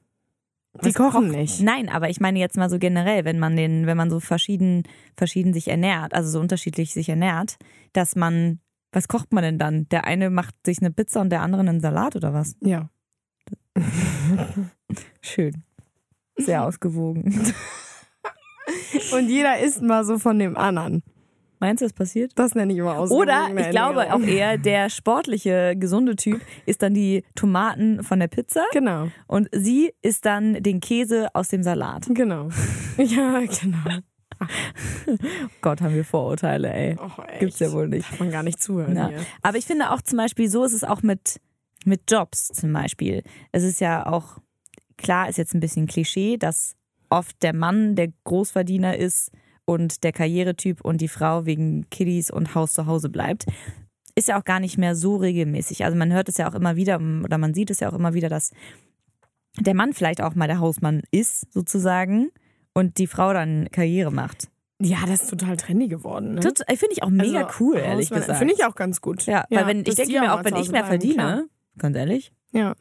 Die 0.83 0.93
kochen 0.93 1.29
nicht. 1.29 1.61
Nein, 1.61 1.89
aber 1.89 2.11
ich 2.11 2.21
meine 2.21 2.39
jetzt 2.39 2.57
mal 2.57 2.69
so 2.69 2.79
generell, 2.79 3.25
wenn 3.25 3.39
man 3.39 3.57
den, 3.57 3.87
wenn 3.87 3.97
man 3.97 4.11
so 4.11 4.19
verschieden, 4.19 4.83
verschieden 5.17 5.53
sich 5.53 5.69
ernährt, 5.69 6.15
also 6.15 6.31
so 6.31 6.41
unterschiedlich 6.41 6.93
sich 6.93 7.09
ernährt, 7.09 7.57
dass 7.93 8.17
man, 8.17 8.59
was 8.93 9.07
kocht 9.07 9.33
man 9.33 9.45
denn 9.45 9.59
dann? 9.59 9.89
Der 9.91 10.05
eine 10.05 10.31
macht 10.31 10.55
sich 10.67 10.81
eine 10.81 10.91
Pizza 10.91 11.21
und 11.21 11.31
der 11.31 11.43
andere 11.43 11.61
einen 11.61 11.81
Salat 11.81 12.17
oder 12.17 12.33
was? 12.35 12.57
Ja. 12.61 12.91
Schön. 15.21 15.63
Sehr 16.37 16.65
ausgewogen. 16.65 17.53
Und 19.13 19.29
jeder 19.29 19.59
isst 19.59 19.83
mal 19.83 20.05
so 20.05 20.19
von 20.19 20.39
dem 20.39 20.57
anderen. 20.57 21.03
Meinst 21.65 21.81
du, 21.81 21.87
das 21.87 21.93
passiert? 21.95 22.33
Das 22.35 22.55
nenne 22.55 22.73
ich 22.75 22.79
immer 22.79 22.99
aus. 22.99 23.11
Oder 23.11 23.49
ich 23.57 23.71
glaube 23.71 24.13
auch 24.13 24.21
eher, 24.21 24.59
der 24.59 24.91
sportliche, 24.91 25.75
gesunde 25.77 26.15
Typ 26.15 26.43
isst 26.67 26.83
dann 26.83 26.93
die 26.93 27.25
Tomaten 27.35 28.03
von 28.03 28.21
der 28.21 28.29
Pizza 28.29 28.65
Genau, 28.73 29.09
und 29.27 29.49
sie 29.53 29.93
isst 30.03 30.27
dann 30.27 30.63
den 30.63 30.81
Käse 30.81 31.29
aus 31.35 31.49
dem 31.49 31.63
Salat. 31.63 32.07
genau. 32.11 32.51
Ja, 32.99 33.41
genau. 33.41 34.03
Gott, 35.63 35.81
haben 35.81 35.95
wir 35.95 36.05
Vorurteile, 36.05 36.73
ey. 36.73 36.97
Oh. 37.01 37.23
Gibt's 37.41 37.61
ja 37.61 37.73
wohl 37.73 37.89
nicht. 37.89 38.11
Darf 38.11 38.21
man 38.21 38.31
gar 38.31 38.43
nicht 38.43 38.63
zuhören 38.63 38.95
Ja. 38.97 39.11
Aber 39.43 39.57
ich 39.57 39.65
finde 39.65 39.91
auch 39.91 40.03
zum 40.03 40.19
Beispiel, 40.19 40.51
so 40.51 40.65
ist 40.65 40.73
es 40.75 40.85
auch 40.85 41.03
mit, 41.03 41.41
mit 41.85 42.11
Jobs 42.11 42.49
zum 42.49 42.73
Beispiel. 42.73 43.23
Es 43.53 43.63
ist 43.63 43.81
ja 43.81 44.07
auch, 44.07 44.39
klar 44.99 45.29
ist 45.29 45.39
jetzt 45.39 45.55
ein 45.55 45.61
bisschen 45.61 45.87
Klischee, 45.87 46.37
dass 46.37 46.75
oft 47.11 47.43
der 47.43 47.55
Mann 47.55 47.95
der 47.95 48.09
Großverdiener 48.25 48.97
ist 48.97 49.31
und 49.67 50.05
der 50.05 50.13
Karrieretyp 50.13 50.81
und 50.85 51.01
die 51.01 51.09
Frau 51.09 51.47
wegen 51.47 51.89
Kiddies 51.91 52.31
und 52.31 52.55
Haus 52.55 52.73
zu 52.73 52.87
Hause 52.87 53.09
bleibt. 53.09 53.47
Ist 54.17 54.29
ja 54.29 54.39
auch 54.39 54.45
gar 54.45 54.61
nicht 54.61 54.79
mehr 54.79 54.95
so 54.95 55.17
regelmäßig. 55.17 55.85
Also 55.85 55.97
man 55.97 56.13
hört 56.13 56.29
es 56.29 56.37
ja 56.37 56.49
auch 56.49 56.55
immer 56.55 56.77
wieder 56.77 57.01
oder 57.25 57.39
man 57.39 57.55
sieht 57.55 57.71
es 57.71 57.81
ja 57.81 57.89
auch 57.91 57.95
immer 57.95 58.15
wieder, 58.15 58.29
dass 58.29 58.53
der 59.59 59.75
Mann 59.75 59.93
vielleicht 59.93 60.21
auch 60.21 60.35
mal 60.35 60.47
der 60.47 60.59
Hausmann 60.61 61.03
ist, 61.11 61.53
sozusagen, 61.53 62.31
und 62.75 62.99
die 62.99 63.07
Frau 63.07 63.33
dann 63.33 63.69
Karriere 63.71 64.11
macht. 64.13 64.49
Ja, 64.81 64.99
das 65.07 65.23
ist 65.23 65.31
total 65.31 65.57
trendy 65.57 65.87
geworden. 65.89 66.35
Ne? 66.35 66.41
Das 66.41 66.55
finde 66.79 66.93
ich 66.93 67.03
auch 67.05 67.09
mega 67.11 67.45
Also, 67.47 67.55
cool, 67.61 67.77
ehrlich 67.77 68.07
Hausmann- 68.07 68.21
gesagt. 68.21 68.39
Finde 68.41 68.55
ich 68.55 68.65
auch 68.65 68.75
ganz 68.75 69.01
gut. 69.01 69.25
Ja, 69.27 69.45
weil 69.51 69.67
wenn, 69.69 69.81
ich 69.87 69.95
denke 69.95 70.19
mir 70.21 70.35
auch, 70.35 70.45
wenn 70.45 70.57
ich 70.57 70.71
mehr 70.73 70.85
verdiene, 70.85 71.15
klar. 71.15 71.43
ganz 71.79 71.97
ehrlich, 71.97 72.33
Ja. 72.53 72.75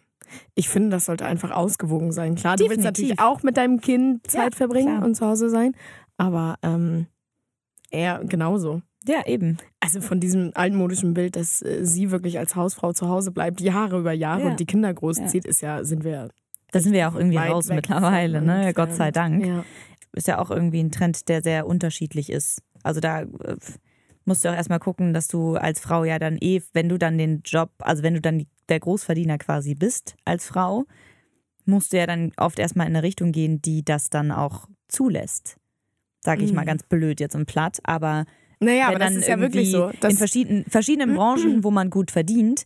Ich 0.55 0.67
finde, 0.69 0.89
das 0.89 1.05
sollte 1.05 1.25
einfach 1.25 1.51
ausgewogen 1.51 2.11
sein. 2.11 2.33
Klar, 2.35 2.55
du 2.55 2.63
willst 2.63 2.77
Definitiv. 2.77 3.09
natürlich 3.09 3.19
auch 3.19 3.43
mit 3.43 3.55
deinem 3.57 3.81
Kind 3.81 4.25
Zeit 4.25 4.53
Ja, 4.53 4.57
verbringen 4.57 4.95
klar. 4.95 5.05
und 5.05 5.13
zu 5.15 5.27
Hause 5.27 5.49
sein, 5.49 5.75
aber 6.23 6.57
ähm, 6.63 7.07
er 7.91 8.23
genauso. 8.23 8.81
ja 9.07 9.25
eben. 9.27 9.57
Also 9.81 9.99
von 10.01 10.19
diesem 10.19 10.51
altmodischen 10.55 11.13
Bild, 11.13 11.35
dass 11.35 11.61
äh, 11.61 11.83
sie 11.85 12.11
wirklich 12.11 12.39
als 12.39 12.55
Hausfrau 12.55 12.93
zu 12.93 13.09
Hause 13.09 13.31
bleibt, 13.31 13.59
Jahre 13.61 13.99
über 13.99 14.13
Jahre 14.13 14.43
Ja. 14.43 14.49
und 14.51 14.59
die 14.59 14.65
Kinder 14.65 14.93
großzieht, 14.93 15.45
ist 15.45 15.61
ja, 15.61 15.83
sind 15.83 16.03
wir 16.03 16.29
Da 16.71 16.79
sind 16.79 16.93
wir 16.93 16.99
ja 17.01 17.09
auch 17.11 17.15
irgendwie 17.15 17.37
raus 17.37 17.67
mittlerweile, 17.67 18.41
ne? 18.41 18.73
Gott 18.73 18.93
sei 18.93 19.07
entfernt. 19.07 19.15
Dank. 19.15 19.45
Ja. 19.45 19.65
Ist 20.13 20.27
ja 20.27 20.39
auch 20.39 20.49
irgendwie 20.51 20.79
ein 20.81 20.91
Trend, 20.91 21.27
der 21.27 21.41
sehr 21.41 21.67
unterschiedlich 21.67 22.29
ist. 22.31 22.61
Also 22.83 22.99
da 23.01 23.21
äh, 23.21 23.57
musst 24.25 24.45
du 24.45 24.49
auch 24.49 24.55
erstmal 24.55 24.79
gucken, 24.79 25.13
dass 25.13 25.27
du 25.27 25.55
als 25.55 25.79
Frau 25.81 26.03
ja 26.05 26.17
dann 26.19 26.37
eh, 26.39 26.61
wenn 26.73 26.87
du 26.89 26.97
dann 26.97 27.17
den 27.17 27.41
Job, 27.43 27.71
also 27.79 28.03
wenn 28.03 28.13
du 28.13 28.21
dann 28.21 28.45
der 28.69 28.79
Großverdiener 28.79 29.37
quasi 29.37 29.75
bist 29.75 30.15
als 30.23 30.47
Frau, 30.47 30.85
musst 31.65 31.91
du 31.93 31.97
ja 31.97 32.07
dann 32.07 32.31
oft 32.37 32.59
erstmal 32.59 32.87
in 32.87 32.95
eine 32.95 33.03
Richtung 33.03 33.31
gehen, 33.31 33.61
die 33.61 33.83
das 33.83 34.09
dann 34.09 34.31
auch 34.31 34.67
zulässt. 34.87 35.57
Sag 36.23 36.41
ich 36.41 36.51
Mhm. 36.51 36.55
mal 36.57 36.65
ganz 36.65 36.83
blöd 36.83 37.19
jetzt 37.19 37.35
und 37.35 37.45
platt, 37.45 37.79
aber 37.83 38.25
Naja, 38.59 38.87
aber 38.87 38.99
das 38.99 39.15
ist 39.15 39.27
ja 39.27 39.39
wirklich 39.39 39.71
so. 39.71 39.91
In 40.07 40.17
verschiedenen, 40.17 40.65
verschiedenen 40.65 41.15
Branchen, 41.15 41.63
wo 41.63 41.71
man 41.71 41.89
gut 41.89 42.11
verdient, 42.11 42.63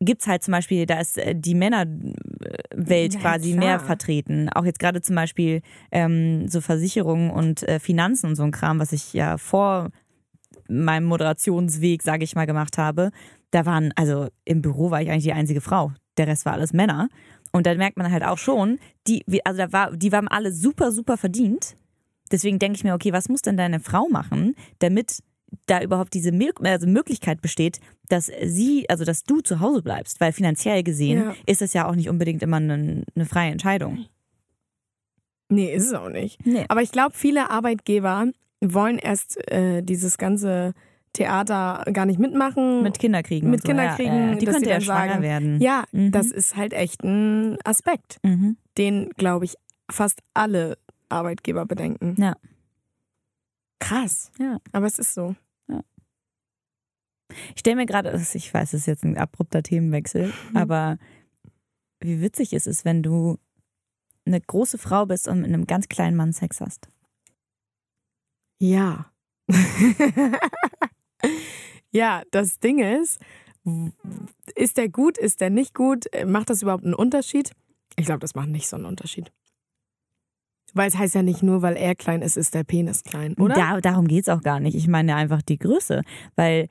gibt's 0.00 0.26
halt 0.26 0.42
zum 0.42 0.52
Beispiel, 0.52 0.84
da 0.86 1.00
ist 1.00 1.16
äh, 1.18 1.34
die 1.36 1.54
Männerwelt 1.54 3.14
Ja, 3.14 3.20
quasi 3.20 3.50
klar. 3.52 3.58
mehr 3.58 3.80
vertreten. 3.80 4.48
Auch 4.48 4.64
jetzt 4.64 4.78
gerade 4.78 5.00
zum 5.00 5.14
Beispiel 5.16 5.62
ähm, 5.92 6.48
so 6.48 6.60
Versicherungen 6.60 7.30
und 7.30 7.62
äh, 7.68 7.78
Finanzen 7.78 8.26
und 8.26 8.36
so 8.36 8.42
ein 8.42 8.50
Kram, 8.50 8.78
was 8.78 8.92
ich 8.92 9.12
ja 9.12 9.38
vor 9.38 9.90
meinem 10.68 11.04
Moderationsweg, 11.04 12.02
sage 12.02 12.24
ich 12.24 12.34
mal, 12.34 12.46
gemacht 12.46 12.78
habe. 12.78 13.10
Da 13.50 13.64
waren, 13.64 13.92
also 13.96 14.28
im 14.44 14.60
Büro 14.62 14.90
war 14.90 15.00
ich 15.02 15.10
eigentlich 15.10 15.24
die 15.24 15.32
einzige 15.32 15.60
Frau. 15.60 15.92
Der 16.16 16.26
Rest 16.26 16.44
war 16.46 16.52
alles 16.54 16.72
Männer. 16.72 17.08
Und 17.52 17.66
da 17.66 17.74
merkt 17.74 17.96
man 17.96 18.10
halt 18.12 18.24
auch 18.24 18.38
schon, 18.38 18.78
die, 19.06 19.24
also 19.44 19.58
da 19.58 19.72
war, 19.72 19.96
die 19.96 20.12
waren 20.12 20.28
alle 20.28 20.52
super, 20.52 20.92
super 20.92 21.16
verdient. 21.16 21.76
Deswegen 22.32 22.58
denke 22.58 22.76
ich 22.76 22.84
mir, 22.84 22.94
okay, 22.94 23.12
was 23.12 23.28
muss 23.28 23.42
denn 23.42 23.56
deine 23.56 23.80
Frau 23.80 24.08
machen, 24.08 24.54
damit 24.78 25.18
da 25.66 25.80
überhaupt 25.82 26.12
diese 26.12 26.30
Mil 26.30 26.52
also 26.62 26.86
Möglichkeit 26.86 27.40
besteht, 27.40 27.80
dass 28.08 28.30
sie, 28.44 28.88
also 28.90 29.04
dass 29.04 29.24
du 29.24 29.40
zu 29.40 29.60
Hause 29.60 29.82
bleibst, 29.82 30.20
weil 30.20 30.32
finanziell 30.32 30.82
gesehen 30.82 31.22
Ja. 31.22 31.34
ist 31.46 31.62
es 31.62 31.72
ja 31.72 31.88
auch 31.88 31.94
nicht 31.94 32.08
unbedingt 32.10 32.42
immer 32.42 32.58
eine, 32.58 33.04
eine 33.14 33.24
freie 33.24 33.50
Entscheidung. 33.50 34.04
nee, 35.48 35.72
ist 35.74 35.86
es 35.86 35.92
auch 35.94 36.10
nicht. 36.10 36.44
Nee. 36.44 36.64
Aber 36.68 36.82
ich 36.82 36.92
glaube, 36.92 37.12
viele 37.14 37.50
Arbeitgeber 37.50 38.26
wollen 38.60 38.98
erst 38.98 39.38
äh, 39.50 39.82
dieses 39.82 40.18
ganze 40.18 40.74
Theater 41.14 41.84
gar 41.92 42.04
nicht 42.04 42.18
mitmachen. 42.18 42.82
Mit 42.82 42.98
Kinderkriegen. 42.98 43.50
Mit 43.50 43.62
so. 43.62 43.68
Kinderkriegen, 43.68 44.14
ja, 44.14 44.28
ja. 44.32 44.34
Die 44.34 44.44
könnte 44.46 44.68
ja 44.68 44.80
schwanger 44.80 45.12
sagen, 45.12 45.22
werden. 45.22 45.60
ja, 45.60 45.84
Mhm. 45.92 46.12
das 46.12 46.26
ist 46.30 46.56
halt 46.56 46.74
echt 46.74 47.02
ein 47.02 47.56
Aspekt, 47.64 48.18
Mhm. 48.22 48.58
den, 48.76 49.08
glaube 49.16 49.46
ich, 49.46 49.54
fast 49.90 50.20
alle 50.34 50.76
Arbeitgeber 51.08 51.66
bedenken. 51.66 52.14
Ja. 52.18 52.36
Krass. 53.80 54.30
Ja. 54.38 54.58
Aber 54.72 54.86
es 54.86 54.98
ist 54.98 55.14
so. 55.14 55.34
Ich 57.54 57.60
stelle 57.60 57.76
mir 57.76 57.86
gerade, 57.86 58.10
ich 58.34 58.54
weiß, 58.54 58.72
es 58.72 58.80
ist 58.80 58.86
jetzt 58.86 59.04
ein 59.04 59.18
abrupter 59.18 59.62
Themenwechsel, 59.62 60.32
Mhm. 60.50 60.56
aber 60.56 60.98
wie 62.00 62.22
witzig 62.22 62.54
ist 62.54 62.66
es, 62.66 62.84
wenn 62.86 63.02
du 63.02 63.38
eine 64.24 64.40
große 64.40 64.78
Frau 64.78 65.04
bist 65.04 65.28
und 65.28 65.40
mit 65.40 65.48
einem 65.48 65.66
ganz 65.66 65.88
kleinen 65.88 66.16
Mann 66.16 66.32
Sex 66.32 66.60
hast. 66.62 66.88
Ja. 68.60 69.12
ja, 71.90 72.22
das 72.30 72.58
Ding 72.60 72.78
ist, 72.78 73.20
ist 74.54 74.76
der 74.76 74.88
gut, 74.88 75.18
ist 75.18 75.40
der 75.40 75.50
nicht 75.50 75.74
gut? 75.74 76.06
Macht 76.26 76.50
das 76.50 76.62
überhaupt 76.62 76.84
einen 76.84 76.94
Unterschied? 76.94 77.52
Ich 77.96 78.06
glaube, 78.06 78.20
das 78.20 78.34
macht 78.34 78.48
nicht 78.48 78.68
so 78.68 78.76
einen 78.76 78.86
Unterschied. 78.86 79.32
Weil 80.74 80.88
es 80.88 80.98
heißt 80.98 81.14
ja 81.14 81.22
nicht 81.22 81.42
nur, 81.42 81.62
weil 81.62 81.76
er 81.76 81.94
klein 81.94 82.22
ist, 82.22 82.36
ist 82.36 82.54
der 82.54 82.64
Penis 82.64 83.02
klein, 83.02 83.34
oder? 83.34 83.54
Da, 83.54 83.80
darum 83.80 84.06
geht's 84.06 84.28
auch 84.28 84.42
gar 84.42 84.60
nicht. 84.60 84.76
Ich 84.76 84.88
meine 84.88 85.14
einfach 85.14 85.42
die 85.42 85.58
Größe. 85.58 86.02
Weil 86.36 86.68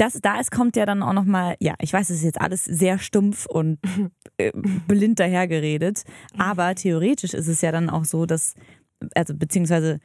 das, 0.00 0.18
da 0.22 0.40
ist, 0.40 0.50
kommt 0.50 0.76
ja 0.76 0.86
dann 0.86 1.02
auch 1.02 1.12
nochmal, 1.12 1.56
ja, 1.60 1.74
ich 1.78 1.92
weiß, 1.92 2.08
es 2.10 2.18
ist 2.18 2.24
jetzt 2.24 2.40
alles 2.40 2.64
sehr 2.64 2.98
stumpf 2.98 3.46
und 3.46 3.78
äh, 4.38 4.50
blind 4.54 5.20
dahergeredet, 5.20 6.04
aber 6.38 6.74
theoretisch 6.74 7.34
ist 7.34 7.48
es 7.48 7.60
ja 7.60 7.70
dann 7.70 7.90
auch 7.90 8.06
so, 8.06 8.24
dass, 8.24 8.54
also 9.14 9.34
beziehungsweise 9.34 10.00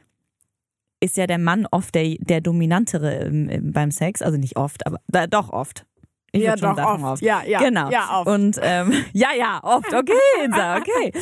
ist 0.99 1.15
ja 1.15 1.27
der 1.27 1.37
Mann 1.37 1.65
oft 1.71 1.95
der, 1.95 2.15
der 2.19 2.41
Dominantere 2.41 3.15
im, 3.25 3.47
im, 3.47 3.71
beim 3.71 3.91
Sex, 3.91 4.21
also 4.21 4.37
nicht 4.37 4.57
oft, 4.57 4.85
aber 4.85 4.99
da, 5.07 5.27
doch 5.27 5.49
oft. 5.49 5.85
Ich 6.33 6.43
ja, 6.43 6.57
doch, 6.57 6.75
sagen, 6.75 7.05
oft. 7.05 7.21
Ja, 7.21 7.43
ja. 7.43 7.59
genau. 7.59 7.89
Ja, 7.89 8.19
oft. 8.19 8.27
Und 8.27 8.59
ähm, 8.61 8.91
ja, 9.13 9.29
ja, 9.37 9.61
oft. 9.63 9.93
Okay, 9.93 10.11
Insa, 10.43 10.77
okay. 10.77 11.13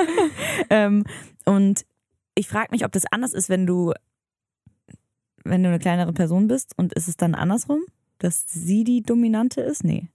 ähm, 0.70 1.04
und 1.48 1.86
ich 2.34 2.46
frage 2.46 2.68
mich, 2.70 2.84
ob 2.84 2.92
das 2.92 3.04
anders 3.10 3.32
ist, 3.32 3.48
wenn 3.48 3.66
du, 3.66 3.94
wenn 5.44 5.62
du 5.62 5.70
eine 5.70 5.78
kleinere 5.78 6.12
Person 6.12 6.46
bist 6.46 6.74
und 6.76 6.92
ist 6.92 7.08
es 7.08 7.16
dann 7.16 7.34
andersrum, 7.34 7.80
dass 8.18 8.44
sie 8.46 8.84
die 8.84 9.02
Dominante 9.02 9.62
ist? 9.62 9.82
Nee. 9.82 10.08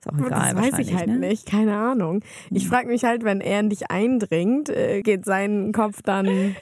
Ist 0.00 0.08
auch 0.08 0.16
egal. 0.16 0.54
das 0.54 0.72
weiß 0.72 0.78
ich 0.78 0.94
halt 0.94 1.08
ne? 1.08 1.18
nicht, 1.18 1.46
keine 1.46 1.76
Ahnung. 1.76 2.24
Ich 2.50 2.64
Hm. 2.64 2.70
frage 2.70 2.88
mich 2.88 3.04
halt, 3.04 3.22
wenn 3.24 3.42
er 3.42 3.60
in 3.60 3.68
dich 3.68 3.90
eindringt, 3.90 4.70
äh, 4.70 5.02
geht 5.02 5.26
sein 5.26 5.72
Kopf 5.72 6.00
dann 6.02 6.56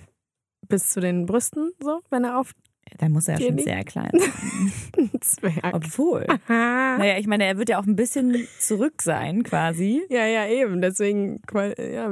bis 0.69 0.91
zu 0.91 1.01
den 1.01 1.27
Brüsten, 1.27 1.71
so, 1.81 2.01
wenn 2.11 2.25
er 2.25 2.39
auf 2.41 2.53
Dann 2.99 3.13
muss 3.13 3.29
er 3.29 3.39
ja 3.39 3.47
schon 3.47 3.59
sehr 3.59 3.85
klein 3.85 4.11
sein. 4.13 5.11
Zwerg. 5.21 5.73
Obwohl. 5.75 6.27
Naja, 6.49 7.17
ich 7.19 7.27
meine, 7.29 7.45
er 7.45 7.57
wird 7.57 7.69
ja 7.69 7.79
auch 7.81 7.87
ein 7.87 7.95
bisschen 7.97 8.47
zurück 8.59 9.03
sein, 9.03 9.45
quasi. 9.45 10.03
Ja, 10.11 10.27
ja, 10.27 10.47
eben. 10.49 10.81
Deswegen, 10.81 11.41
ja, 11.55 11.63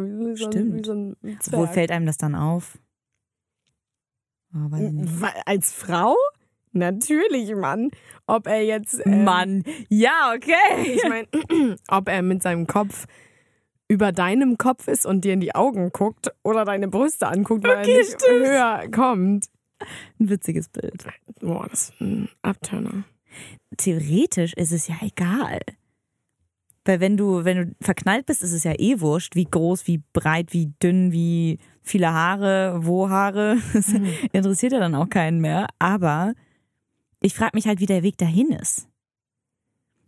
wie 0.01 0.37
so, 0.37 0.47
ein, 0.47 0.53
Stimmt. 0.53 0.75
wie 0.79 0.85
so 0.85 0.93
ein 0.93 1.17
Wo 1.23 1.37
Zwerg. 1.41 1.75
fällt 1.75 1.91
einem 1.91 2.07
das 2.07 2.19
dann 2.19 2.35
auf? 2.37 2.79
Oh, 4.55 4.71
Als 5.45 5.73
Frau? 5.73 6.15
Natürlich, 6.73 7.55
Mann. 7.55 7.91
Ob 8.27 8.47
er 8.47 8.63
jetzt. 8.63 9.05
ähm, 9.05 9.25
Mann, 9.25 9.65
ja, 9.89 10.33
okay. 10.37 10.93
Ich 10.95 11.03
meine, 11.09 11.27
ob 11.89 12.09
er 12.09 12.23
mit 12.23 12.43
seinem 12.43 12.67
Kopf 12.67 13.07
über 13.89 14.13
deinem 14.13 14.59
Kopf 14.59 14.89
ist 14.89 15.07
und 15.07 15.25
dir 15.25 15.33
in 15.33 15.41
die 15.41 15.55
Augen 15.55 15.91
guckt 15.91 16.33
oder 16.43 16.65
deine 16.65 16.89
Brüste 16.89 17.29
anguckt, 17.29 17.65
weil 17.65 17.79
Okay, 17.79 17.93
er 17.93 17.99
nicht 17.99 18.21
stimmt. 18.23 18.47
höher 18.47 18.85
kommt. 18.95 19.47
Ein 20.19 20.29
witziges 20.29 20.69
Bild. 20.69 21.05
Boah, 21.41 21.69
das 21.69 21.91
ist 21.91 22.01
ein 22.01 22.29
Abturner. 22.43 23.05
Theoretisch 23.77 24.55
ist 24.55 24.73
es 24.73 24.89
ja 24.89 24.97
egal. 25.03 25.61
Weil 26.87 27.01
wenn 27.01 27.17
du, 27.17 27.45
wenn 27.45 27.57
du 27.57 27.77
verknallt 27.81 28.27
bist, 28.27 28.43
ist 28.43 28.53
es 28.53 28.65
ja 28.65 28.73
eh 28.79 29.01
wurscht, 29.01 29.35
wie 29.35 29.45
groß, 29.45 29.87
wie 29.89 30.03
breit, 30.13 30.53
wie 30.53 30.73
dünn, 30.81 31.11
wie 31.13 31.59
viele 31.83 32.13
Haare, 32.13 32.81
wo 32.85 33.11
Haare. 33.11 33.59
Das 33.73 33.93
interessiert 34.33 34.73
ja 34.73 34.79
dann 34.79 34.95
auch 34.95 35.09
keinen 35.09 35.41
mehr. 35.41 35.67
Aber 35.79 36.35
ich 37.21 37.35
frage 37.35 37.53
mich 37.55 37.67
halt, 37.67 37.81
wie 37.81 37.87
der 37.87 38.05
Weg 38.05 38.19
dahin 38.19 38.51
ist. 38.51 38.89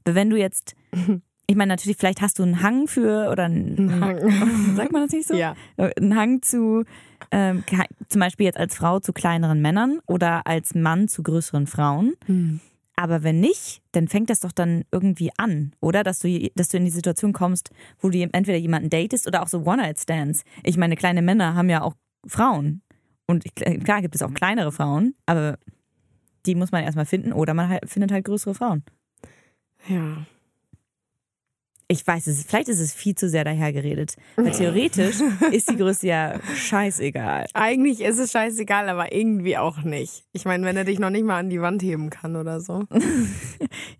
Weil 0.04 0.14
wenn 0.14 0.30
du 0.30 0.38
jetzt, 0.38 0.76
ich 1.50 1.56
meine, 1.56 1.72
natürlich, 1.72 1.96
vielleicht 1.96 2.20
hast 2.20 2.38
du 2.38 2.42
einen 2.42 2.62
Hang 2.62 2.86
für 2.88 3.30
oder 3.30 3.44
einen, 3.44 3.90
Ein 3.90 4.00
Hang. 4.04 4.74
sagt 4.76 4.92
man 4.92 5.02
das 5.02 5.12
nicht 5.12 5.26
so? 5.26 5.34
Ja. 5.34 5.54
einen 5.76 6.14
Hang 6.14 6.42
zu, 6.42 6.84
ähm, 7.30 7.64
zum 8.08 8.20
Beispiel 8.20 8.46
jetzt 8.46 8.58
als 8.58 8.74
Frau 8.76 9.00
zu 9.00 9.12
kleineren 9.14 9.62
Männern 9.62 10.00
oder 10.06 10.46
als 10.46 10.74
Mann 10.74 11.08
zu 11.08 11.22
größeren 11.22 11.66
Frauen. 11.66 12.14
Hm. 12.26 12.60
Aber 12.96 13.22
wenn 13.22 13.40
nicht, 13.40 13.80
dann 13.92 14.08
fängt 14.08 14.28
das 14.28 14.40
doch 14.40 14.52
dann 14.52 14.84
irgendwie 14.90 15.30
an, 15.38 15.72
oder? 15.80 16.02
Dass 16.02 16.18
du, 16.18 16.50
dass 16.56 16.68
du 16.68 16.76
in 16.76 16.84
die 16.84 16.90
Situation 16.90 17.32
kommst, 17.32 17.70
wo 18.00 18.10
du 18.10 18.18
entweder 18.20 18.58
jemanden 18.58 18.90
datest 18.90 19.26
oder 19.26 19.42
auch 19.42 19.48
so 19.48 19.60
One-Night-Stands. 19.64 20.42
Ich 20.64 20.76
meine, 20.76 20.96
kleine 20.96 21.22
Männer 21.22 21.54
haben 21.54 21.70
ja 21.70 21.80
auch 21.82 21.94
Frauen. 22.26 22.82
Und 23.26 23.46
ich- 23.46 23.54
klar 23.54 24.02
gibt 24.02 24.14
es 24.16 24.22
auch 24.22 24.34
kleinere 24.34 24.72
Frauen, 24.72 25.14
aber 25.26 25.58
die 26.44 26.54
muss 26.56 26.72
man 26.72 26.82
erstmal 26.82 27.06
finden 27.06 27.32
oder 27.32 27.54
man 27.54 27.68
halt, 27.68 27.88
findet 27.88 28.10
halt 28.10 28.24
größere 28.24 28.54
Frauen. 28.54 28.82
Ja. 29.88 30.26
Ich 31.90 32.06
weiß 32.06 32.26
es, 32.26 32.44
vielleicht 32.44 32.68
ist 32.68 32.80
es 32.80 32.92
viel 32.92 33.14
zu 33.14 33.30
sehr 33.30 33.44
dahergeredet. 33.44 34.14
Weil 34.36 34.50
theoretisch 34.52 35.16
ist 35.52 35.70
die 35.70 35.76
Größe 35.76 36.06
ja 36.06 36.38
scheißegal. 36.54 37.46
Eigentlich 37.54 38.02
ist 38.02 38.18
es 38.18 38.30
scheißegal, 38.30 38.90
aber 38.90 39.12
irgendwie 39.12 39.56
auch 39.56 39.78
nicht. 39.82 40.24
Ich 40.32 40.44
meine, 40.44 40.66
wenn 40.66 40.76
er 40.76 40.84
dich 40.84 40.98
noch 40.98 41.08
nicht 41.08 41.24
mal 41.24 41.38
an 41.38 41.48
die 41.48 41.62
Wand 41.62 41.82
heben 41.82 42.10
kann 42.10 42.36
oder 42.36 42.60
so. 42.60 42.84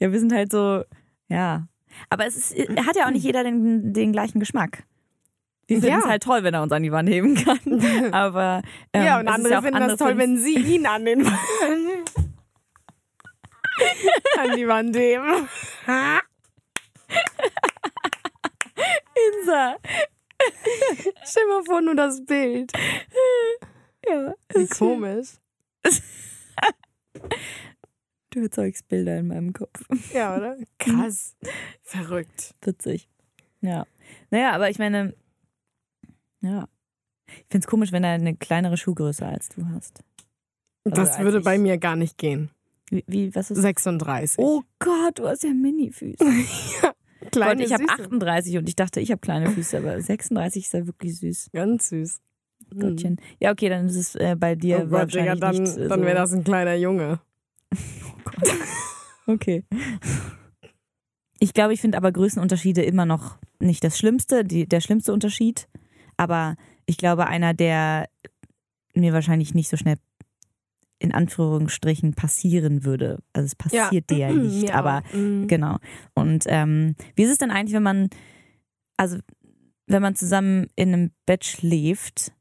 Ja, 0.00 0.12
wir 0.12 0.20
sind 0.20 0.32
halt 0.32 0.52
so, 0.52 0.82
ja. 1.28 1.66
Aber 2.10 2.24
es 2.26 2.36
ist, 2.36 2.54
hat 2.86 2.94
ja 2.96 3.06
auch 3.06 3.10
nicht 3.10 3.24
jeder 3.24 3.42
den, 3.42 3.92
den 3.92 4.12
gleichen 4.12 4.38
Geschmack. 4.38 4.84
Wir 5.66 5.78
finden 5.80 5.92
Ja. 5.92 5.98
es 5.98 6.04
halt 6.06 6.22
toll, 6.22 6.44
wenn 6.44 6.54
er 6.54 6.62
uns 6.62 6.72
an 6.72 6.82
die 6.82 6.92
Wand 6.92 7.08
heben 7.08 7.34
kann. 7.34 7.58
Aber 8.12 8.62
ähm, 8.92 9.04
ja, 9.04 9.18
und 9.18 9.28
andere 9.28 9.58
auch 9.58 9.62
finden 9.62 9.80
das 9.80 9.98
toll, 9.98 10.16
wenn 10.16 10.38
sie 10.38 10.54
ihn 10.54 10.86
an 10.86 11.04
den 11.04 11.26
an 11.26 11.36
die 14.56 14.68
Wand 14.68 14.96
heben. 14.96 15.48
Insa. 19.48 19.76
Stell 21.24 21.46
mal 21.46 21.64
vor, 21.64 21.80
nur 21.80 21.94
das 21.94 22.24
Bild. 22.24 22.72
Ja, 24.08 24.34
Wie 24.54 24.66
komisch. 24.68 25.28
du 28.30 28.40
erzeugst 28.40 28.86
Bilder 28.88 29.18
in 29.18 29.28
meinem 29.28 29.52
Kopf. 29.52 29.84
Ja, 30.12 30.36
oder? 30.36 30.56
Krass. 30.78 31.36
Verrückt. 31.82 32.54
Witzig. 32.62 33.08
Ja. 33.60 33.86
Naja, 34.30 34.52
aber 34.52 34.70
ich 34.70 34.78
meine, 34.78 35.14
ja. 36.40 36.68
Ich 37.26 37.46
finde 37.50 37.64
es 37.64 37.66
komisch, 37.66 37.92
wenn 37.92 38.04
er 38.04 38.12
eine 38.12 38.36
kleinere 38.36 38.76
Schuhgröße 38.76 39.26
als 39.26 39.48
du 39.50 39.66
hast. 39.68 40.02
Also 40.84 41.02
Das 41.02 41.18
würde 41.18 41.40
bei 41.40 41.58
mir 41.58 41.76
gar 41.76 41.96
nicht 41.96 42.16
gehen. 42.16 42.50
Wie, 42.90 43.04
wie 43.06 43.34
was 43.34 43.50
ist 43.50 43.60
36. 43.60 44.38
Oh 44.38 44.62
Gott, 44.78 45.18
du 45.18 45.28
hast 45.28 45.42
ja 45.42 45.52
Mini-Füße. 45.52 46.24
Gott, 46.80 46.96
kleine 47.32 47.64
ich 47.64 47.72
habe 47.72 47.84
Süße. 47.84 48.04
38 48.04 48.58
und 48.58 48.68
ich 48.68 48.76
dachte, 48.76 49.00
ich 49.00 49.10
habe 49.10 49.20
kleine 49.20 49.50
Füße, 49.50 49.78
aber 49.78 50.00
36 50.00 50.64
ist 50.64 50.72
ja 50.74 50.86
wirklich 50.86 51.18
süß. 51.18 51.50
Ganz 51.52 51.88
süß. 51.88 52.20
Mhm. 52.72 52.80
Gottchen. 52.80 53.16
Ja, 53.40 53.52
okay, 53.52 53.68
dann 53.68 53.86
ist 53.86 53.96
es 53.96 54.14
äh, 54.14 54.36
bei 54.38 54.54
dir 54.54 54.84
Oh 54.84 54.88
Gott, 54.88 55.14
Digga, 55.14 55.36
dann, 55.36 55.56
nicht 55.56 55.76
äh, 55.76 55.88
dann 55.88 56.02
wäre 56.02 56.16
das 56.16 56.32
ein 56.32 56.44
kleiner 56.44 56.74
Junge. 56.74 57.20
Okay. 59.28 59.62
Ich 61.38 61.52
glaube, 61.52 61.74
ich 61.74 61.82
finde 61.82 61.98
aber 61.98 62.10
Größenunterschiede 62.10 62.82
immer 62.82 63.04
noch 63.04 63.36
nicht 63.60 63.84
das 63.84 63.98
Schlimmste, 63.98 64.42
die, 64.42 64.66
der 64.66 64.80
schlimmste 64.80 65.12
Unterschied. 65.12 65.68
Aber 66.16 66.56
ich 66.86 66.96
glaube, 66.96 67.26
einer, 67.26 67.52
der 67.52 68.08
mir 68.94 69.12
wahrscheinlich 69.12 69.54
nicht 69.54 69.68
so 69.68 69.76
schnell 69.76 69.96
in 70.98 71.12
Anführungsstrichen 71.12 72.14
passieren 72.14 72.84
würde. 72.84 73.18
Also 73.32 73.46
es 73.46 73.54
passiert 73.54 74.10
dir 74.10 74.16
ja 74.18 74.32
nicht, 74.32 74.62
Mir 74.62 74.74
aber. 74.74 75.02
Mhm. 75.12 75.46
Genau. 75.46 75.76
Und 76.14 76.44
ähm, 76.48 76.94
wie 77.14 77.22
ist 77.22 77.30
es 77.30 77.38
denn 77.38 77.50
eigentlich, 77.50 77.74
wenn 77.74 77.82
man, 77.82 78.08
also 78.96 79.18
wenn 79.86 80.02
man 80.02 80.14
zusammen 80.16 80.66
in 80.76 80.92
einem 80.92 81.10
Bett 81.24 81.44
schläft, 81.44 82.32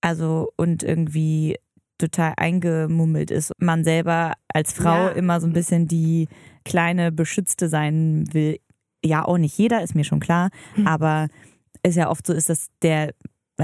also 0.00 0.50
und 0.56 0.82
irgendwie 0.82 1.56
total 1.98 2.32
eingemummelt 2.36 3.30
ist, 3.30 3.52
man 3.58 3.84
selber 3.84 4.32
als 4.48 4.72
Frau 4.72 5.08
Ja. 5.08 5.10
immer 5.10 5.40
so 5.40 5.46
ein 5.46 5.52
bisschen 5.52 5.86
die 5.86 6.28
kleine 6.64 7.12
Beschützte 7.12 7.68
sein 7.68 8.24
will. 8.32 8.58
Ja, 9.04 9.24
auch 9.24 9.36
nicht 9.38 9.56
jeder, 9.58 9.82
ist 9.82 9.94
mir 9.94 10.04
schon 10.04 10.20
klar, 10.20 10.50
Hm. 10.74 10.86
aber 10.86 11.28
es 11.82 11.96
ja 11.96 12.10
oft 12.10 12.26
so 12.26 12.32
ist, 12.32 12.48
dass 12.48 12.68
der 12.82 13.14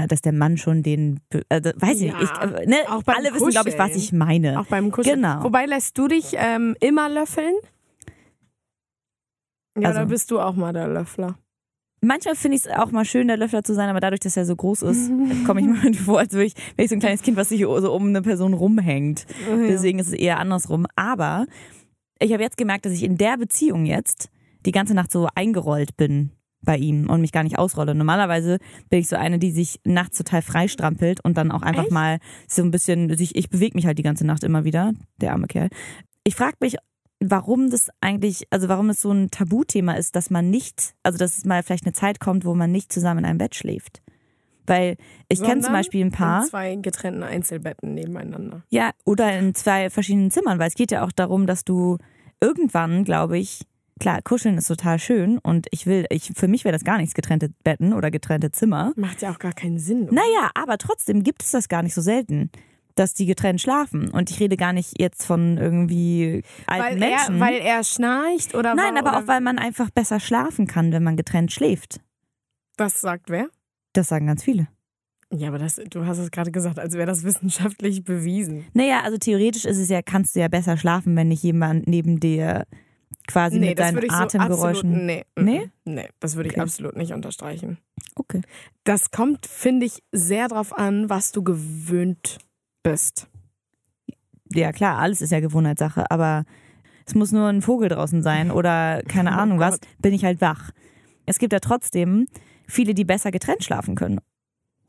dass 0.05 0.21
der 0.21 0.33
Mann 0.33 0.57
schon 0.57 0.83
den, 0.83 1.19
also, 1.49 1.71
weiß 1.75 2.01
ich 2.01 2.11
Ja, 2.11 2.19
nicht, 2.19 2.31
ich, 2.31 2.51
äh, 2.59 2.65
ne, 2.67 2.75
auch 2.89 3.01
alle 3.07 3.33
wissen, 3.33 3.49
glaube 3.49 3.69
ich, 3.69 3.77
was 3.79 3.87
Kuscheln. 3.87 4.03
ich 4.03 4.13
meine. 4.13 4.59
Auch 4.59 4.65
beim 4.67 4.91
Kuscheln. 4.91 5.15
Genau. 5.21 5.43
Wobei 5.43 5.65
lässt 5.65 5.97
du 5.97 6.07
dich 6.07 6.33
ähm, 6.35 6.75
immer 6.81 7.09
löffeln? 7.09 7.53
Ja, 9.79 9.89
Also- 9.89 9.99
da 10.01 10.05
bist 10.05 10.29
du 10.31 10.39
auch 10.39 10.55
mal 10.55 10.73
der 10.73 10.87
Löffler. 10.87 11.37
Manchmal 12.01 12.35
finde 12.35 12.57
ich 12.57 12.65
es 12.65 12.71
auch 12.71 12.91
mal 12.91 13.05
schön, 13.05 13.27
der 13.27 13.37
Löffler 13.37 13.63
zu 13.63 13.73
sein, 13.73 13.89
aber 13.89 13.99
dadurch, 13.99 14.19
dass 14.19 14.37
er 14.37 14.45
so 14.45 14.55
groß 14.55 14.83
ist, 14.83 15.09
komme 15.47 15.61
ich 15.61 15.65
mir 15.67 15.93
vor, 15.95 16.19
als 16.19 16.33
wäre 16.33 16.45
ich, 16.45 16.53
wär 16.75 16.85
ich 16.85 16.89
so 16.89 16.95
ein 16.95 16.99
kleines 16.99 17.23
Kind, 17.23 17.37
was 17.37 17.49
sich 17.49 17.61
so 17.61 17.91
um 17.93 18.09
eine 18.09 18.21
Person 18.21 18.53
rumhängt. 18.53 19.25
Deswegen 19.67 19.97
ist 19.97 20.07
es 20.07 20.13
eher 20.13 20.37
andersrum. 20.39 20.85
Aber 20.95 21.47
ich 22.19 22.31
habe 22.33 22.43
jetzt 22.43 22.57
gemerkt, 22.57 22.85
dass 22.85 22.93
ich 22.93 23.03
in 23.03 23.17
der 23.17 23.37
Beziehung 23.37 23.85
jetzt 23.87 24.29
die 24.65 24.71
ganze 24.71 24.93
Nacht 24.93 25.11
so 25.11 25.27
eingerollt 25.33 25.97
bin 25.97 26.31
bei 26.67 26.77
ihm 26.77 27.09
und 27.09 27.21
mich 27.21 27.31
gar 27.31 27.43
nicht 27.43 27.57
ausrolle. 27.57 27.95
Normalerweise 27.95 28.59
bin 28.89 28.99
ich 28.99 29.07
so 29.07 29.15
eine, 29.15 29.39
die 29.39 29.51
sich 29.51 29.79
nachts 29.85 30.17
total 30.17 30.41
freistrampelt 30.41 31.23
und 31.23 31.37
dann 31.37 31.49
auch 31.49 31.61
einfach 31.61 31.83
Echt? 31.83 31.91
mal 31.91 32.19
so 32.47 32.61
ein 32.61 32.71
bisschen, 32.71 33.15
sich, 33.17 33.35
ich 33.35 33.49
bewege 33.49 33.75
mich 33.75 33.87
halt 33.87 33.97
die 33.97 34.03
ganze 34.03 34.27
Nacht 34.27 34.43
immer 34.43 34.65
wieder, 34.65 34.91
der 35.21 35.31
arme 35.31 35.47
Kerl. 35.47 35.69
Ich 36.25 36.35
frage 36.35 36.57
mich, 36.59 36.75
warum 37.21 37.69
das 37.69 37.87
eigentlich, 38.01 38.43
also 38.49 38.67
warum 38.67 38.89
es 38.89 39.01
so 39.01 39.11
ein 39.11 39.31
Tabuthema 39.31 39.93
ist, 39.93 40.17
dass 40.17 40.29
man 40.29 40.49
nicht, 40.49 40.93
also 41.03 41.17
dass 41.17 41.37
es 41.37 41.45
mal 41.45 41.63
vielleicht 41.63 41.85
eine 41.85 41.93
Zeit 41.93 42.19
kommt, 42.19 42.43
wo 42.43 42.53
man 42.53 42.69
nicht 42.69 42.91
zusammen 42.91 43.19
in 43.19 43.25
einem 43.25 43.37
Bett 43.37 43.55
schläft. 43.55 44.01
Weil 44.65 44.97
ich 45.29 45.41
kenne 45.41 45.61
zum 45.61 45.71
Beispiel 45.71 46.03
ein 46.03 46.11
paar. 46.11 46.43
In 46.43 46.49
zwei 46.49 46.75
getrennten 46.75 47.23
Einzelbetten 47.23 47.93
nebeneinander. 47.93 48.63
Ja, 48.69 48.91
oder 49.05 49.39
in 49.39 49.55
zwei 49.55 49.89
verschiedenen 49.89 50.31
Zimmern, 50.31 50.59
weil 50.59 50.67
es 50.67 50.75
geht 50.75 50.91
ja 50.91 51.05
auch 51.05 51.13
darum, 51.13 51.47
dass 51.47 51.63
du 51.63 51.97
irgendwann, 52.41 53.05
glaube 53.05 53.37
ich, 53.37 53.61
klar, 53.99 54.21
kuscheln 54.21 54.57
ist 54.57 54.67
total 54.67 54.99
schön 54.99 55.37
und 55.39 55.67
ich 55.71 55.85
will, 55.85 56.05
ich, 56.09 56.31
für 56.35 56.47
mich 56.47 56.63
wäre 56.65 56.73
das 56.73 56.83
gar 56.83 56.97
nichts, 56.97 57.13
getrennte 57.13 57.49
Betten 57.63 57.93
oder 57.93 58.11
getrennte 58.11 58.51
Zimmer. 58.51 58.93
Macht 58.95 59.21
ja 59.21 59.31
auch 59.31 59.39
gar 59.39 59.53
keinen 59.53 59.79
Sinn. 59.79 60.03
oder? 60.03 60.13
Naja, 60.13 60.51
aber 60.55 60.77
trotzdem 60.77 61.23
gibt 61.23 61.43
es 61.43 61.51
das 61.51 61.67
gar 61.69 61.83
nicht 61.83 61.93
so 61.93 62.01
selten, 62.01 62.49
dass 62.95 63.13
die 63.13 63.25
getrennt 63.25 63.61
schlafen. 63.61 64.09
Und 64.09 64.31
ich 64.31 64.39
rede 64.39 64.57
gar 64.57 64.73
nicht 64.73 64.99
jetzt 64.99 65.25
von 65.25 65.57
irgendwie 65.57 66.43
alten 66.65 66.99
weil, 67.01 67.09
Menschen. 67.11 67.35
er, 67.35 67.39
weil 67.39 67.55
er 67.61 67.83
schnarcht 67.83 68.55
oder 68.55 68.73
Nein, 68.75 68.95
wa- 68.95 68.99
aber 68.99 69.09
oder 69.09 69.17
auch 69.19 69.27
weil 69.27 69.41
man 69.41 69.59
einfach 69.59 69.89
besser 69.91 70.19
schlafen 70.19 70.65
kann, 70.67 70.91
wenn 70.91 71.03
man 71.03 71.15
getrennt 71.15 71.51
schläft. 71.51 71.99
Das 72.75 73.01
sagt 73.01 73.29
wer? 73.29 73.49
Das 73.93 74.07
sagen 74.09 74.27
ganz 74.27 74.43
viele. 74.43 74.67
Ja, 75.29 75.49
aber 75.49 75.57
das, 75.59 75.75
du 75.89 76.05
hast 76.05 76.19
es 76.19 76.31
gerade 76.31 76.51
gesagt, 76.51 76.79
als 76.79 76.93
wäre 76.93 77.05
das 77.05 77.23
wissenschaftlich 77.25 78.03
bewiesen. 78.03 78.65
Naja, 78.73 79.01
also 79.03 79.17
theoretisch 79.17 79.65
ist 79.65 79.77
es 79.77 79.89
ja, 79.89 80.01
kannst 80.01 80.35
du 80.35 80.39
ja 80.39 80.47
besser 80.47 80.77
schlafen, 80.77 81.15
wenn 81.15 81.27
nicht 81.27 81.43
jemand 81.43 81.85
neben 81.87 82.19
dir 82.19 82.65
quasi 83.27 83.59
mit 83.59 83.77
würde 83.77 84.05
ich 84.05 84.11
so 84.11 84.17
Atemgeräuschen. 84.17 84.93
absolut, 84.93 85.05
nee, 85.05 85.25
Nee? 85.37 85.69
nee, 85.85 86.09
das 86.19 86.35
würde 86.35 86.49
ich 86.49 86.55
Okay. 86.55 86.61
absolut 86.61 86.95
nicht 86.95 87.11
unterstreichen. 87.13 87.77
Okay. 88.15 88.41
Das 88.83 89.11
kommt, 89.11 89.45
finde 89.45 89.85
ich, 89.85 90.03
sehr 90.11 90.47
drauf 90.47 90.75
an, 90.77 91.09
was 91.09 91.31
du 91.31 91.43
gewöhnt 91.43 92.39
bist. 92.83 93.27
Ja, 94.53 94.71
klar, 94.71 94.97
alles 94.99 95.21
ist 95.21 95.31
ja 95.31 95.39
Gewohnheitssache, 95.41 96.09
aber 96.09 96.45
es 97.05 97.15
muss 97.15 97.31
nur 97.31 97.47
ein 97.47 97.61
Vogel 97.61 97.89
draußen 97.89 98.23
sein 98.23 98.49
oder 98.51 99.01
keine 99.03 99.31
Oh 99.35 99.39
Ahnung 99.39 99.59
was, 99.59 99.79
Gott. 99.79 99.89
bin 99.99 100.13
ich 100.13 100.23
halt 100.25 100.41
wach. 100.41 100.71
Es 101.25 101.39
gibt 101.39 101.51
ja 101.53 101.59
trotzdem 101.59 102.27
viele, 102.67 102.93
die 102.93 103.03
besser 103.05 103.31
getrennt 103.31 103.63
schlafen 103.63 103.95
können. 103.95 104.19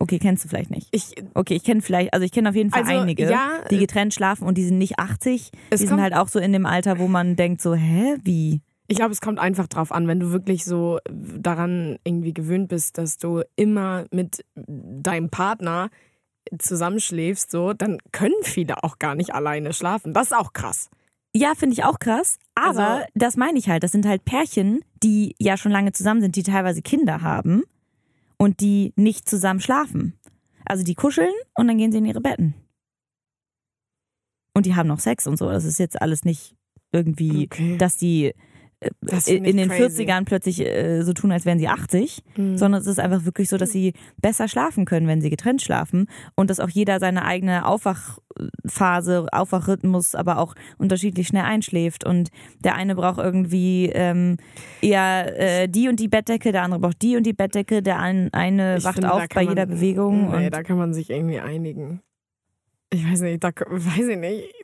Okay, 0.00 0.18
kennst 0.18 0.44
du 0.44 0.48
vielleicht 0.48 0.70
nicht. 0.70 0.88
Ich, 0.92 1.14
Okay, 1.34 1.54
ich 1.54 1.64
kenne 1.64 1.82
vielleicht, 1.82 2.14
also 2.14 2.24
ich 2.24 2.30
kenne 2.32 2.48
auf 2.48 2.54
jeden 2.54 2.70
Fall 2.70 2.82
also, 2.82 3.00
einige, 3.00 3.28
ja, 3.28 3.64
die 3.70 3.78
getrennt 3.78 4.14
schlafen 4.14 4.46
und 4.46 4.56
die 4.56 4.64
sind 4.64 4.78
nicht 4.78 4.98
80. 4.98 5.50
es 5.70 5.80
Die 5.80 5.86
sind 5.86 6.00
halt 6.00 6.14
auch 6.14 6.28
so 6.28 6.38
in 6.38 6.52
dem 6.52 6.66
Alter, 6.66 6.98
wo 6.98 7.08
man 7.08 7.34
denkt 7.36 7.60
so, 7.60 7.74
hä, 7.74 8.16
wie? 8.22 8.60
ich 8.90 8.96
glaube, 8.96 9.12
es 9.12 9.20
kommt 9.20 9.38
einfach 9.38 9.66
drauf 9.66 9.92
an, 9.92 10.08
wenn 10.08 10.18
du 10.18 10.32
wirklich 10.32 10.64
so 10.64 10.98
daran 11.10 11.98
irgendwie 12.04 12.32
gewöhnt 12.32 12.68
bist, 12.68 12.96
dass 12.96 13.18
du 13.18 13.42
immer 13.54 14.06
mit 14.10 14.44
deinem 14.54 15.28
Partner 15.28 15.90
zusammenschläfst, 16.58 17.50
so, 17.50 17.72
dann 17.74 17.98
können 18.12 18.34
viele 18.42 18.82
auch 18.82 18.98
gar 18.98 19.14
nicht 19.14 19.34
alleine 19.34 19.72
schlafen. 19.72 20.14
Das 20.14 20.28
ist 20.28 20.36
auch 20.36 20.52
krass. 20.54 20.88
Ja, 21.34 21.54
finde 21.54 21.74
ich 21.74 21.84
auch 21.84 21.98
krass. 21.98 22.38
Aber 22.54 22.80
Also- 22.88 23.06
das 23.14 23.36
meine 23.36 23.58
ich 23.58 23.68
halt. 23.68 23.82
Das 23.82 23.92
sind 23.92 24.06
halt 24.06 24.24
Pärchen, 24.24 24.80
die 25.02 25.34
ja 25.38 25.56
schon 25.58 25.72
lange 25.72 25.92
zusammen 25.92 26.22
sind, 26.22 26.36
die 26.36 26.42
teilweise 26.42 26.80
Kinder 26.80 27.20
haben 27.20 27.64
und 28.38 28.60
die 28.60 28.92
nicht 28.96 29.28
zusammen 29.28 29.60
schlafen. 29.60 30.18
Also 30.64 30.84
die 30.84 30.94
kuscheln 30.94 31.32
und 31.54 31.68
dann 31.68 31.76
gehen 31.78 31.92
sie 31.92 31.98
in 31.98 32.06
ihre 32.06 32.20
Betten. 32.20 32.54
Und 34.54 34.66
die 34.66 34.74
haben 34.74 34.88
noch 34.88 35.00
Sex 35.00 35.26
und 35.26 35.36
so. 35.36 35.48
Das 35.50 35.64
ist 35.64 35.78
jetzt 35.78 36.00
alles 36.00 36.24
nicht 36.24 36.56
irgendwie, 36.92 37.44
Okay. 37.44 37.76
dass 37.76 37.96
die 37.96 38.34
in 39.26 39.56
den 39.56 39.68
crazy. 39.70 40.04
40ern 40.04 40.24
plötzlich 40.24 40.60
äh, 40.60 41.02
so 41.02 41.12
tun, 41.12 41.32
als 41.32 41.44
wären 41.44 41.58
sie 41.58 41.66
80, 41.68 42.22
Mhm. 42.36 42.56
sondern 42.56 42.80
es 42.80 42.86
ist 42.86 43.00
einfach 43.00 43.24
wirklich 43.24 43.48
so, 43.48 43.56
dass 43.56 43.70
sie 43.72 43.92
besser 44.20 44.46
schlafen 44.46 44.84
können, 44.84 45.08
wenn 45.08 45.20
sie 45.20 45.30
getrennt 45.30 45.62
schlafen 45.62 46.06
und 46.36 46.48
dass 46.48 46.60
auch 46.60 46.68
jeder 46.68 47.00
seine 47.00 47.24
eigene 47.24 47.66
Aufwachphase, 47.66 49.26
Aufwachrhythmus, 49.32 50.14
aber 50.14 50.38
auch 50.38 50.54
unterschiedlich 50.78 51.26
schnell 51.26 51.42
einschläft 51.44 52.04
und 52.04 52.28
der 52.60 52.74
eine 52.76 52.94
braucht 52.94 53.18
irgendwie 53.18 53.90
ähm, 53.92 54.36
eher 54.80 55.62
äh, 55.62 55.68
die 55.68 55.88
und 55.88 55.98
die 55.98 56.08
Bettdecke, 56.08 56.52
der 56.52 56.62
andere 56.62 56.80
braucht 56.80 57.02
die 57.02 57.16
und 57.16 57.24
die 57.24 57.32
Bettdecke, 57.32 57.82
der 57.82 57.98
ein, 57.98 58.32
eine 58.32 58.76
Ich 58.78 58.84
wacht 58.84 58.94
finde, 58.94 59.12
auf 59.12 59.20
bei 59.20 59.26
kann 59.26 59.48
jeder 59.48 59.66
man- 59.66 59.74
Bewegung 59.74 60.30
Nee, 60.30 60.46
und 60.46 60.54
da 60.54 60.62
kann 60.62 60.78
man 60.78 60.94
sich 60.94 61.10
irgendwie 61.10 61.40
einigen. 61.40 62.00
Ich 62.92 63.04
weiß 63.10 63.20
nicht, 63.22 63.42
da 63.42 63.48
weiß 63.68 64.06
ich 64.08 64.16
nicht. 64.18 64.54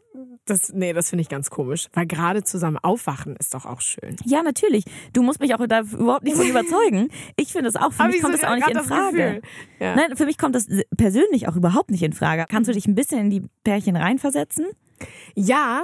Das, 0.47 0.73
nee, 0.73 0.93
das 0.93 1.11
finde 1.11 1.23
ich 1.23 1.29
ganz 1.29 1.51
komisch. 1.51 1.89
Weil 1.93 2.07
gerade 2.07 2.45
zusammen 2.45 2.79
aufwachen 2.79 3.37
ist 3.37 3.55
doch 3.55 3.67
auch 3.67 3.81
schön. 3.81 4.17
ja, 4.25 4.43
natürlich. 4.43 4.85
Du 5.13 5.23
musst 5.23 5.41
mich 5.41 5.55
auch 5.55 5.67
da 5.67 5.81
überhaupt 5.81 6.25
nicht 6.25 6.37
von 6.37 6.47
überzeugen. 6.49 7.09
Ich 7.37 7.53
finde 7.53 7.69
es 7.69 7.77
auch. 7.77 7.93
Für 7.93 8.05
mich 8.09 8.23
kommt 8.23 8.35
das 8.35 8.45
auch 8.45 8.55
nicht 8.55 8.69
in 8.69 8.79
Frage. 8.81 9.43
Ja. 9.81 9.97
Nein, 9.97 10.17
für 10.17 10.27
mich 10.27 10.39
kommt 10.39 10.55
das 10.55 10.67
persönlich 10.97 11.49
auch 11.49 11.57
überhaupt 11.57 11.91
nicht 11.91 12.03
in 12.03 12.13
Frage. 12.13 12.47
Kannst 12.49 12.69
du 12.69 12.75
dich 12.75 12.87
ein 12.87 12.95
bisschen 12.95 13.19
in 13.21 13.31
die 13.31 13.43
Pärchen 13.65 13.97
reinversetzen? 13.97 14.67
ja, 15.35 15.83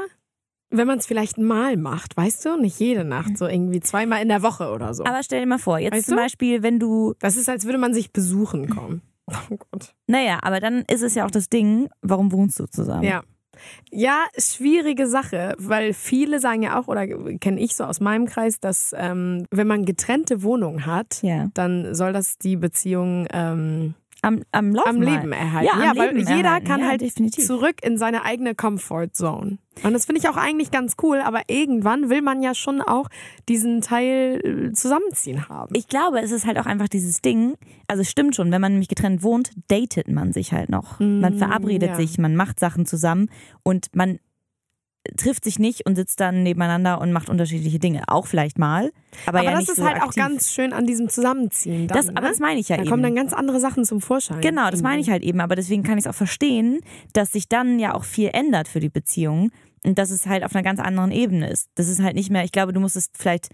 wenn 0.70 0.86
man 0.86 0.98
es 0.98 1.06
vielleicht 1.06 1.36
mal 1.36 1.76
macht, 1.76 2.16
weißt 2.16 2.44
du? 2.44 2.56
Nicht 2.56 2.78
jede 2.78 3.04
Nacht, 3.04 3.36
so 3.36 3.48
irgendwie 3.48 3.80
zweimal 3.80 4.22
in 4.22 4.28
der 4.28 4.42
Woche 4.42 4.70
oder 4.70 4.94
so. 4.94 5.04
Aber 5.04 5.22
stell 5.24 5.40
dir 5.40 5.46
mal 5.46 5.58
vor, 5.58 5.78
jetzt 5.80 5.92
Weißt 5.94 6.06
zum 6.06 6.16
du? 6.16 6.22
Beispiel, 6.22 6.62
wenn 6.62 6.78
du, 6.78 7.14
Das 7.18 7.36
ist, 7.36 7.48
als 7.48 7.64
würde 7.64 7.78
man 7.78 7.92
sich 7.92 8.12
besuchen 8.12 8.68
kommen. 8.70 9.02
Oh 9.50 9.56
Gott. 9.70 9.94
naja, 10.08 10.38
aber 10.42 10.58
dann 10.58 10.84
ist 10.90 11.02
es 11.02 11.14
ja 11.14 11.24
auch 11.24 11.30
das 11.30 11.48
Ding, 11.48 11.88
warum 12.02 12.32
wohnst 12.32 12.58
du 12.58 12.66
zusammen? 12.66 13.04
Ja. 13.04 13.22
Ja, 13.90 14.26
schwierige 14.38 15.06
Sache, 15.06 15.54
weil 15.58 15.92
viele 15.92 16.38
sagen 16.40 16.62
ja 16.62 16.78
auch, 16.78 16.88
oder 16.88 17.06
kenne 17.38 17.60
ich 17.60 17.74
so 17.74 17.84
aus 17.84 18.00
meinem 18.00 18.26
Kreis, 18.26 18.60
dass 18.60 18.94
ähm, 18.96 19.46
wenn 19.50 19.66
man 19.66 19.84
getrennte 19.84 20.42
Wohnungen 20.42 20.86
hat, 20.86 21.22
Ja. 21.22 21.48
dann 21.54 21.94
soll 21.94 22.12
das 22.12 22.38
die 22.38 22.56
Beziehung 22.56 23.26
ähm, 23.32 23.94
Am, 24.22 24.42
am 24.52 24.74
Laufen 24.74 24.96
am. 24.96 25.02
Leben 25.02 25.33
erhalten. 25.33 25.66
Ja, 25.66 25.90
am 25.90 25.96
weil 25.96 26.14
Leben 26.14 26.28
jeder 26.28 26.48
erhalten. 26.48 26.66
kann 26.66 26.80
ja, 26.80 26.88
halt 26.88 27.00
definitiv. 27.00 27.46
zurück 27.46 27.76
in 27.83 27.96
seine 27.96 28.24
eigene 28.24 28.54
Comfort 28.54 29.09
Zone. 29.12 29.59
Und 29.83 29.92
das 29.94 30.04
finde 30.04 30.20
ich 30.20 30.28
auch 30.28 30.37
eigentlich 30.37 30.70
ganz 30.70 30.96
cool, 31.02 31.20
aber 31.20 31.42
irgendwann 31.48 32.11
will 32.11 32.20
man 32.20 32.42
ja 32.42 32.54
schon 32.54 32.83
auch 32.83 33.09
diesen 33.48 33.80
Teil 33.80 34.40
äh, 34.44 34.72
zusammenziehen 34.72 35.48
haben. 35.48 35.74
Ich 35.74 35.88
glaube, 35.88 36.20
es 36.20 36.33
ist 36.33 36.44
halt 36.44 36.59
auch 36.59 36.66
einfach 36.66 36.88
dieses 36.88 37.22
Ding, 37.22 37.54
also 37.87 38.02
es 38.02 38.11
stimmt 38.11 38.37
schon, 38.37 38.52
wenn 38.52 38.61
man 38.61 38.72
nämlich 38.72 38.88
getrennt 38.88 39.22
wohnt, 39.22 39.52
datet 39.68 40.09
man 40.09 40.33
sich 40.33 40.52
halt 40.52 40.68
noch. 40.68 41.00
man 41.00 41.38
verabredet 41.38 41.90
ja. 41.90 41.96
sich, 41.96 42.18
man 42.18 42.37
macht 42.37 42.61
Sachen 42.61 42.85
zusammen 42.85 43.30
und 43.62 43.88
man 43.94 44.18
trifft 45.16 45.44
sich 45.44 45.58
nicht 45.58 45.86
und 45.86 45.96
sitzt 45.96 46.20
dann 46.20 46.42
nebeneinander 46.42 47.00
und 47.00 47.12
macht 47.12 47.28
unterschiedliche 47.28 47.78
Dinge. 47.78 48.02
Auch 48.08 48.26
vielleicht 48.26 48.58
mal, 48.58 48.92
aber, 49.26 49.40
aber 49.40 49.50
ja 49.50 49.58
das 49.58 49.68
ist 49.68 49.76
so 49.76 49.84
halt 49.84 49.96
auch 49.98 50.08
aktiv. 50.08 50.22
ganz 50.22 50.52
schön 50.52 50.72
an 50.72 50.86
diesem 50.86 51.08
Zusammenziehen. 51.08 51.88
Dann, 51.88 51.96
das, 51.96 52.06
ne? 52.06 52.12
aber 52.16 52.28
das 52.28 52.38
meine 52.38 52.60
ich 52.60 52.68
ja 52.68 52.76
da 52.76 52.82
eben. 52.82 52.90
kommen 52.90 53.02
dann 53.02 53.14
ganz 53.14 53.32
andere 53.32 53.60
Sachen 53.60 53.84
zum 53.84 54.00
Vorschein. 54.00 54.40
Genau, 54.40 54.70
das 54.70 54.82
meine 54.82 55.00
ich 55.00 55.10
halt 55.10 55.22
eben. 55.22 55.40
Aber 55.40 55.56
deswegen 55.56 55.82
kann 55.82 55.96
ich 55.96 56.04
es 56.04 56.10
auch 56.10 56.14
verstehen, 56.14 56.80
dass 57.12 57.32
sich 57.32 57.48
dann 57.48 57.78
ja 57.78 57.94
auch 57.94 58.04
viel 58.04 58.30
ändert 58.32 58.68
für 58.68 58.80
die 58.80 58.90
Beziehung 58.90 59.50
und 59.84 59.98
dass 59.98 60.10
es 60.10 60.26
halt 60.26 60.44
auf 60.44 60.54
einer 60.54 60.62
ganz 60.62 60.80
anderen 60.80 61.12
Ebene 61.12 61.48
ist. 61.48 61.68
Das 61.74 61.88
ist 61.88 62.02
halt 62.02 62.14
nicht 62.14 62.30
mehr, 62.30 62.44
ich 62.44 62.52
glaube, 62.52 62.72
du 62.72 62.80
musst 62.80 62.96
es 62.96 63.10
vielleicht 63.16 63.48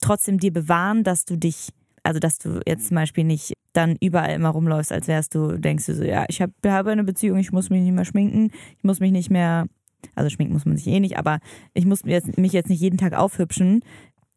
trotzdem 0.00 0.38
dir 0.38 0.52
bewahren, 0.52 1.04
dass 1.04 1.24
du 1.24 1.36
dich, 1.36 1.70
also 2.02 2.20
dass 2.20 2.38
du 2.38 2.60
jetzt 2.66 2.88
zum 2.88 2.96
Beispiel 2.96 3.24
nicht 3.24 3.54
dann 3.72 3.96
überall 4.00 4.34
immer 4.34 4.48
rumläufst, 4.50 4.92
als 4.92 5.06
wärst 5.06 5.34
du, 5.34 5.56
denkst 5.56 5.86
du 5.86 5.94
so, 5.94 6.04
ja, 6.04 6.24
ich 6.28 6.42
hab, 6.42 6.50
habe 6.66 6.90
eine 6.90 7.04
Beziehung, 7.04 7.38
ich 7.38 7.52
muss 7.52 7.70
mich 7.70 7.82
nicht 7.82 7.92
mehr 7.92 8.04
schminken, 8.04 8.50
ich 8.76 8.84
muss 8.84 9.00
mich 9.00 9.12
nicht 9.12 9.30
mehr, 9.30 9.66
also 10.14 10.30
schminken 10.30 10.52
muss 10.54 10.66
man 10.66 10.76
sich 10.76 10.86
eh 10.86 11.00
nicht, 11.00 11.18
aber 11.18 11.40
ich 11.74 11.86
muss 11.86 12.04
mir 12.04 12.12
jetzt, 12.12 12.38
mich 12.38 12.52
jetzt 12.52 12.68
nicht 12.68 12.80
jeden 12.80 12.98
Tag 12.98 13.14
aufhübschen 13.14 13.82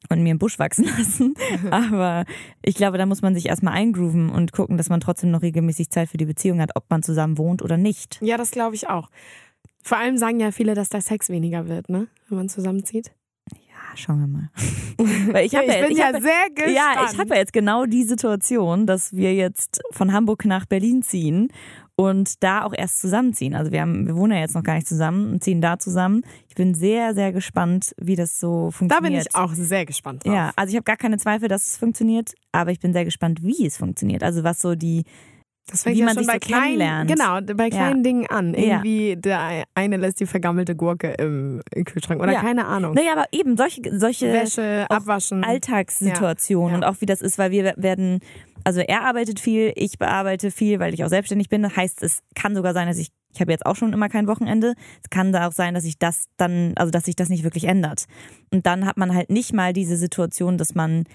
und 0.10 0.24
mir 0.24 0.32
einen 0.32 0.40
Busch 0.40 0.60
wachsen 0.60 0.86
lassen. 0.98 1.34
Aber 1.72 2.26
ich 2.62 2.76
glaube, 2.76 2.98
da 2.98 3.06
muss 3.06 3.22
man 3.22 3.36
sich 3.36 3.48
erstmal 3.48 3.74
eingrooven 3.74 4.30
und 4.30 4.52
gucken, 4.52 4.78
dass 4.78 4.90
man 4.90 5.00
trotzdem 5.00 5.32
noch 5.32 5.42
regelmäßig 5.42 5.90
Zeit 5.90 6.10
für 6.10 6.18
die 6.18 6.26
Beziehung 6.26 6.62
hat, 6.62 6.72
ob 6.76 6.90
man 6.90 7.04
zusammen 7.04 7.38
wohnt 7.38 7.62
oder 7.62 7.78
nicht. 7.78 8.20
Ja, 8.22 8.38
das 8.38 8.52
glaube 8.52 8.76
ich 8.76 8.90
auch. 8.90 9.10
Vor 9.82 9.98
allem 9.98 10.18
sagen 10.18 10.40
ja 10.40 10.52
viele, 10.52 10.76
dass 10.76 10.90
der 10.90 11.02
Sex 11.02 11.30
weniger 11.30 11.68
wird, 11.68 11.90
ne? 11.90 12.08
Wenn 12.30 12.38
man 12.38 12.50
zusammenzieht. 12.50 13.12
Ja, 13.52 13.98
schauen 13.98 14.20
wir 14.20 14.28
mal. 14.28 14.50
Weil 15.34 15.46
ich, 15.46 15.56
hab 15.56 15.64
ich 15.64 15.74
ja, 15.74 15.82
bin 15.82 15.92
ich 15.92 15.98
ja 15.98 16.06
hab, 16.14 16.22
sehr 16.22 16.50
gespannt. 16.54 16.76
Ja, 16.76 17.10
ich 17.12 17.20
habe 17.20 17.30
ja 17.30 17.36
jetzt 17.36 17.54
genau 17.54 17.86
die 17.86 18.04
Situation, 18.04 18.88
dass 18.88 19.14
wir 19.14 19.34
jetzt 19.34 19.82
von 19.92 20.14
Hamburg 20.14 20.46
nach 20.46 20.66
Berlin 20.66 21.02
ziehen 21.02 21.50
und 21.96 22.44
da 22.44 22.64
auch 22.64 22.74
erst 22.76 23.00
zusammenziehen. 23.00 23.54
Also 23.56 23.72
wir 23.72 23.82
haben, 23.82 24.08
wir 24.08 24.16
wohnen 24.16 24.34
ja 24.34 24.40
jetzt 24.40 24.56
noch 24.56 24.64
gar 24.64 24.76
nicht 24.76 24.88
zusammen 24.88 25.32
und 25.32 25.44
ziehen 25.44 25.62
da 25.62 25.78
zusammen. 25.78 26.24
Ich 26.50 26.56
bin 26.56 26.74
sehr, 26.74 27.14
sehr 27.14 27.32
gespannt, 27.32 27.94
wie 27.98 28.16
das 28.16 28.40
so 28.40 28.68
da 28.68 28.72
funktioniert. 28.72 29.12
bin 29.12 29.22
ich 29.22 29.36
auch 29.36 29.54
sehr 29.54 29.86
gespannt 29.86 30.26
drauf. 30.26 30.34
Ja, 30.34 30.52
also 30.56 30.72
ich 30.72 30.76
habe 30.76 30.86
gar 30.86 30.98
keine 30.98 31.18
Zweifel, 31.18 31.48
dass 31.48 31.66
es 31.68 31.78
funktioniert, 31.78 32.34
aber 32.52 32.72
ich 32.72 32.80
bin 32.80 32.94
sehr 32.94 33.06
gespannt, 33.06 33.44
wie 33.44 33.66
es 33.66 33.78
funktioniert. 33.78 34.24
Also 34.24 34.44
was 34.44 34.60
so 34.60 34.76
die, 34.76 35.04
Das 35.68 35.84
fängt 35.84 35.96
wie 35.96 36.00
ja 36.02 36.06
man 36.06 36.16
schon 36.16 36.24
sich 36.26 36.34
bei 36.34 36.40
so 36.46 36.54
kleinen, 36.54 37.08
genau, 37.08 37.40
bei 37.56 37.70
kleinen 37.70 38.04
Dingen 38.04 38.28
an. 38.28 38.54
Ja. 38.54 38.60
Irgendwie 38.60 39.16
der 39.16 39.64
eine 39.76 39.98
lässt 39.98 40.20
die 40.20 40.26
vergammelte 40.26 40.76
Gurke 40.76 41.12
im 41.14 41.62
Kühlschrank 41.86 42.22
oder 42.22 42.34
Ja. 42.34 42.42
keine 42.42 42.66
Ahnung. 42.66 42.94
naja, 42.94 43.14
aber 43.14 43.26
eben 43.32 43.56
solche, 43.56 43.82
solche 43.98 44.32
Wäsche, 44.34 44.86
abwaschen. 44.90 45.44
Alltagssituationen 45.44 46.72
Ja. 46.72 46.76
und 46.78 46.84
auch 46.84 47.00
wie 47.02 47.06
das 47.06 47.22
ist, 47.22 47.38
weil 47.38 47.52
wir 47.52 47.74
werden, 47.78 48.20
also 48.64 48.82
er 48.82 49.04
arbeitet 49.04 49.40
viel, 49.40 49.72
ich 49.76 49.98
bearbeite 49.98 50.52
viel, 50.52 50.80
weil 50.80 50.94
ich 50.94 51.04
auch 51.04 51.10
selbstständig 51.10 51.50
bin. 51.50 51.64
Das 51.64 51.76
heißt, 51.78 52.04
es 52.04 52.20
kann 52.36 52.56
sogar 52.56 52.74
sein, 52.74 52.88
dass 52.88 52.98
ich, 52.98 53.10
ich 53.34 53.40
habe 53.42 53.52
jetzt 53.52 53.66
auch 53.66 53.76
schon 53.78 53.94
immer 53.94 54.10
kein 54.10 54.28
Wochenende. 54.28 54.74
Es 55.02 55.10
kann 55.10 55.32
da 55.32 55.48
auch 55.48 55.54
sein, 55.54 55.74
dass 55.74 55.84
sich 55.84 55.98
das 55.98 56.26
dann, 56.38 56.74
also 56.76 56.92
dass 56.92 57.06
sich 57.06 57.16
das 57.16 57.30
nicht 57.30 57.44
wirklich 57.46 57.64
ändert. 57.66 58.06
Und 58.52 58.66
dann 58.66 58.86
hat 58.86 58.98
man 58.98 59.14
halt 59.16 59.30
nicht 59.30 59.54
mal 59.54 59.72
diese 59.74 59.96
Situation, 59.98 60.58
dass 60.58 60.76
man 60.76 61.06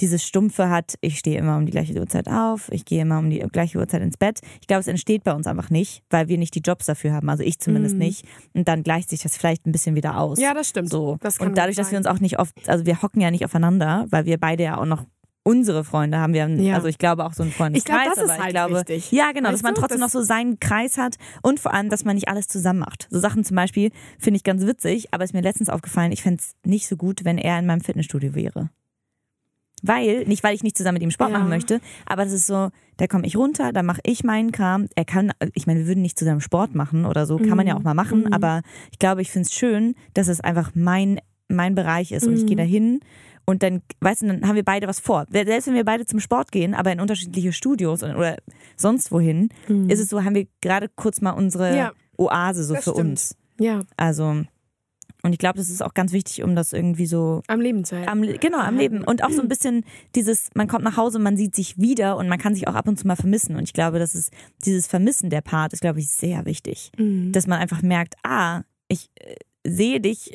dieses 0.00 0.24
Stumpfe 0.24 0.68
hat, 0.70 0.94
ich 1.00 1.18
stehe 1.18 1.38
immer 1.38 1.56
um 1.56 1.66
die 1.66 1.72
gleiche 1.72 1.94
Uhrzeit 1.98 2.28
auf, 2.28 2.68
ich 2.72 2.84
gehe 2.84 3.02
immer 3.02 3.18
um 3.18 3.30
die 3.30 3.38
gleiche 3.52 3.78
Uhrzeit 3.78 4.02
ins 4.02 4.16
Bett. 4.16 4.40
Ich 4.60 4.66
glaube, 4.66 4.80
es 4.80 4.86
entsteht 4.86 5.24
bei 5.24 5.32
uns 5.34 5.46
einfach 5.46 5.70
nicht, 5.70 6.02
weil 6.10 6.28
wir 6.28 6.38
nicht 6.38 6.54
die 6.54 6.60
Jobs 6.60 6.86
dafür 6.86 7.12
haben, 7.12 7.28
also 7.28 7.42
ich 7.42 7.58
zumindest 7.58 7.96
nicht. 7.96 8.24
Und 8.54 8.68
dann 8.68 8.82
gleicht 8.82 9.10
sich 9.10 9.22
das 9.22 9.36
vielleicht 9.36 9.66
ein 9.66 9.72
bisschen 9.72 9.94
wieder 9.96 10.18
aus. 10.18 10.38
Ja, 10.40 10.54
das 10.54 10.68
stimmt. 10.68 10.90
So. 10.90 11.16
Das 11.20 11.38
und 11.38 11.56
dadurch, 11.58 11.76
dass 11.76 11.90
wir 11.90 11.98
uns 11.98 12.06
auch 12.06 12.20
nicht 12.20 12.38
oft, 12.38 12.54
also 12.68 12.86
wir 12.86 13.02
hocken 13.02 13.20
ja 13.20 13.30
nicht 13.30 13.44
aufeinander, 13.44 14.06
weil 14.10 14.24
wir 14.26 14.38
beide 14.38 14.62
ja 14.64 14.78
auch 14.78 14.86
noch 14.86 15.04
unsere 15.44 15.82
Freunde 15.82 16.18
haben 16.18 16.34
wir, 16.34 16.46
Ja. 16.46 16.74
also 16.74 16.88
ich 16.88 16.98
glaube 16.98 17.24
auch 17.24 17.32
so 17.32 17.42
einen 17.42 17.52
Freundeskreis. 17.52 17.98
Ich 18.08 18.12
glaube, 18.14 18.16
das 18.16 18.24
ist 18.36 18.38
halt 18.38 18.48
ich 18.48 18.54
glaube, 18.54 18.74
wichtig. 18.74 19.12
Ja, 19.12 19.32
genau, 19.32 19.48
Weißt 19.48 19.54
dass 19.54 19.62
man 19.62 19.74
du, 19.74 19.80
trotzdem 19.80 20.00
das- 20.00 20.12
noch 20.12 20.20
so 20.20 20.26
seinen 20.26 20.60
Kreis 20.60 20.98
hat 20.98 21.16
und 21.42 21.58
vor 21.58 21.72
allem, 21.72 21.88
dass 21.88 22.04
man 22.04 22.16
nicht 22.16 22.28
alles 22.28 22.48
zusammen 22.48 22.80
macht. 22.80 23.06
So 23.10 23.18
Sachen 23.18 23.44
zum 23.44 23.56
Beispiel 23.56 23.90
finde 24.18 24.36
ich 24.36 24.44
ganz 24.44 24.66
witzig, 24.66 25.08
aber 25.14 25.24
ist 25.24 25.32
mir 25.32 25.40
letztens 25.40 25.70
aufgefallen, 25.70 26.12
ich 26.12 26.22
fände 26.22 26.42
es 26.42 26.52
nicht 26.68 26.86
so 26.86 26.96
gut, 26.98 27.24
wenn 27.24 27.38
er 27.38 27.58
in 27.58 27.64
meinem 27.64 27.80
Fitnessstudio 27.80 28.34
wäre. 28.34 28.68
Weil, 29.82 30.24
nicht 30.26 30.42
weil 30.42 30.54
ich 30.54 30.62
nicht 30.62 30.76
zusammen 30.76 30.94
mit 30.94 31.02
ihm 31.02 31.10
Sport 31.10 31.30
Ja. 31.30 31.38
machen 31.38 31.48
möchte, 31.48 31.80
aber 32.06 32.24
das 32.24 32.32
ist 32.32 32.46
so, 32.46 32.70
da 32.96 33.06
komme 33.06 33.26
ich 33.26 33.36
runter, 33.36 33.72
da 33.72 33.82
mache 33.82 34.00
ich 34.04 34.24
meinen 34.24 34.50
Kram. 34.52 34.86
Er 34.96 35.04
kann, 35.04 35.32
ich 35.54 35.66
meine, 35.66 35.80
wir 35.80 35.86
würden 35.86 36.02
nicht 36.02 36.18
zusammen 36.18 36.40
Sport 36.40 36.74
machen 36.74 37.04
oder 37.06 37.26
so, 37.26 37.36
kann 37.38 37.56
man 37.56 37.66
ja 37.66 37.76
auch 37.76 37.82
mal 37.82 37.94
machen, 37.94 38.20
Mhm. 38.24 38.32
aber 38.32 38.62
ich 38.90 38.98
glaube, 38.98 39.22
ich 39.22 39.30
finde 39.30 39.46
es 39.46 39.54
schön, 39.54 39.94
dass 40.14 40.28
es 40.28 40.40
einfach 40.40 40.72
mein, 40.74 41.20
mein 41.48 41.74
Bereich 41.74 42.12
ist 42.12 42.26
und 42.26 42.34
ich 42.34 42.44
gehe 42.46 42.56
Mhm. 42.56 42.58
da 42.58 42.64
hin 42.64 43.00
und 43.46 43.62
dann, 43.62 43.82
weißt 44.00 44.22
du, 44.22 44.26
dann 44.26 44.46
haben 44.46 44.56
wir 44.56 44.64
beide 44.64 44.86
was 44.88 45.00
vor. 45.00 45.24
Selbst 45.30 45.66
wenn 45.68 45.74
wir 45.74 45.84
beide 45.84 46.04
zum 46.06 46.20
Sport 46.20 46.52
gehen, 46.52 46.74
aber 46.74 46.92
in 46.92 47.00
unterschiedliche 47.00 47.52
Studios 47.52 48.02
oder- 48.02 48.36
sonst 48.76 49.10
wohin, 49.12 49.48
ist 49.88 50.00
es 50.00 50.08
so, 50.08 50.24
haben 50.24 50.34
wir 50.34 50.46
gerade 50.60 50.88
kurz 50.94 51.20
mal 51.20 51.30
unsere 51.30 51.70
Mhm. 51.70 51.76
Ja. 51.76 51.92
Oase 52.18 52.64
so 52.64 52.74
für 52.74 52.82
stimmt. 52.82 52.98
uns. 52.98 53.36
Ja, 53.60 53.80
Also, 53.96 54.42
und 55.28 55.34
ich 55.34 55.38
glaube, 55.38 55.58
das 55.58 55.68
ist 55.68 55.82
auch 55.82 55.92
ganz 55.94 56.12
wichtig, 56.12 56.42
um 56.42 56.56
das 56.56 56.72
irgendwie 56.72 57.04
so 57.06 57.42
am 57.48 57.60
Leben 57.60 57.84
zu 57.84 57.96
halten. 57.96 58.08
am, 58.08 58.22
genau, 58.22 58.58
am 58.58 58.76
Leben. 58.78 59.04
Und 59.04 59.22
auch 59.22 59.30
so 59.30 59.42
ein 59.42 59.48
bisschen 59.48 59.84
dieses, 60.14 60.48
man 60.54 60.66
kommt 60.68 60.82
nach 60.84 60.96
Hause, 60.96 61.18
man 61.18 61.36
sieht 61.36 61.54
sich 61.54 61.76
wieder 61.78 62.16
und 62.16 62.28
man 62.28 62.38
kann 62.38 62.54
sich 62.54 62.66
auch 62.66 62.74
ab 62.74 62.88
und 62.88 62.98
zu 62.98 63.06
mal 63.06 63.16
vermissen. 63.16 63.54
Und 63.56 63.64
ich 63.64 63.74
glaube, 63.74 63.98
das 63.98 64.14
ist 64.14 64.32
dieses 64.64 64.86
Vermissen 64.86 65.28
der 65.28 65.42
Part 65.42 65.74
ist, 65.74 65.80
glaube 65.82 66.00
ich, 66.00 66.08
sehr 66.10 66.46
wichtig. 66.46 66.90
Mhm. 66.96 67.30
Dass 67.32 67.46
man 67.46 67.58
einfach 67.60 67.82
merkt, 67.82 68.14
ah, 68.24 68.62
ich 68.88 69.10
äh, 69.20 69.34
sehe 69.64 70.00
dich 70.00 70.32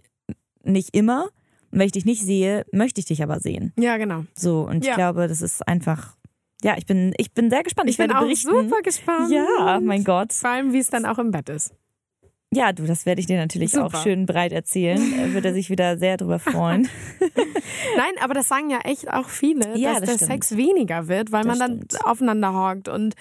nicht 0.63 0.95
immer. 0.95 1.23
Und 1.71 1.79
wenn 1.79 1.87
ich 1.87 1.91
dich 1.91 2.05
nicht 2.05 2.21
sehe, 2.23 2.65
möchte 2.71 2.99
ich 2.99 3.05
dich 3.05 3.23
aber 3.23 3.39
sehen. 3.39 3.73
Ja, 3.79 3.97
genau. 3.97 4.25
So, 4.37 4.61
und 4.61 4.83
ich 4.83 4.87
Ja. 4.89 4.95
glaube, 4.95 5.27
das 5.27 5.41
ist 5.41 5.67
einfach, 5.67 6.15
ja, 6.63 6.75
ich 6.77 6.85
bin, 6.85 7.13
ich 7.17 7.33
bin 7.33 7.49
sehr 7.49 7.63
gespannt. 7.63 7.89
Ich, 7.89 7.95
Ich 7.95 7.97
bin 7.97 8.09
werde 8.09 8.19
auch 8.19 8.23
berichten. 8.25 8.51
super 8.51 8.81
gespannt. 8.83 9.31
Ja, 9.31 9.79
mein 9.81 10.03
Gott. 10.03 10.33
Vor 10.33 10.51
allem, 10.51 10.71
wie 10.71 10.77
es 10.79 10.91
dann 10.91 11.05
auch 11.07 11.17
im 11.17 11.31
Bett 11.31 11.49
ist. 11.49 11.73
Ja, 12.55 12.71
du, 12.73 12.85
das 12.85 13.05
werde 13.05 13.19
ich 13.21 13.27
dir 13.27 13.37
natürlich 13.37 13.71
Super. 13.71 13.85
auch 13.87 14.03
schön 14.03 14.25
breit 14.25 14.51
erzählen. 14.51 14.99
Äh, 15.19 15.33
Wird 15.33 15.45
er 15.45 15.53
sich 15.53 15.69
wieder 15.69 15.97
sehr 15.97 16.17
drüber 16.17 16.39
freuen. 16.39 16.87
Nein, 17.97 18.13
aber 18.21 18.33
das 18.33 18.47
sagen 18.47 18.69
ja 18.69 18.79
echt 18.79 19.11
auch 19.11 19.27
viele, 19.29 19.77
Ja, 19.77 19.91
dass 19.93 20.01
das 20.01 20.09
der 20.09 20.15
stimmt. 20.25 20.31
Sex 20.31 20.57
weniger 20.57 21.07
wird, 21.07 21.31
weil 21.31 21.43
Das 21.43 21.57
man 21.57 21.59
dann 21.59 21.77
stimmt. 21.89 22.05
aufeinander 22.05 22.53
hockt 22.53 22.87
und 22.87 23.15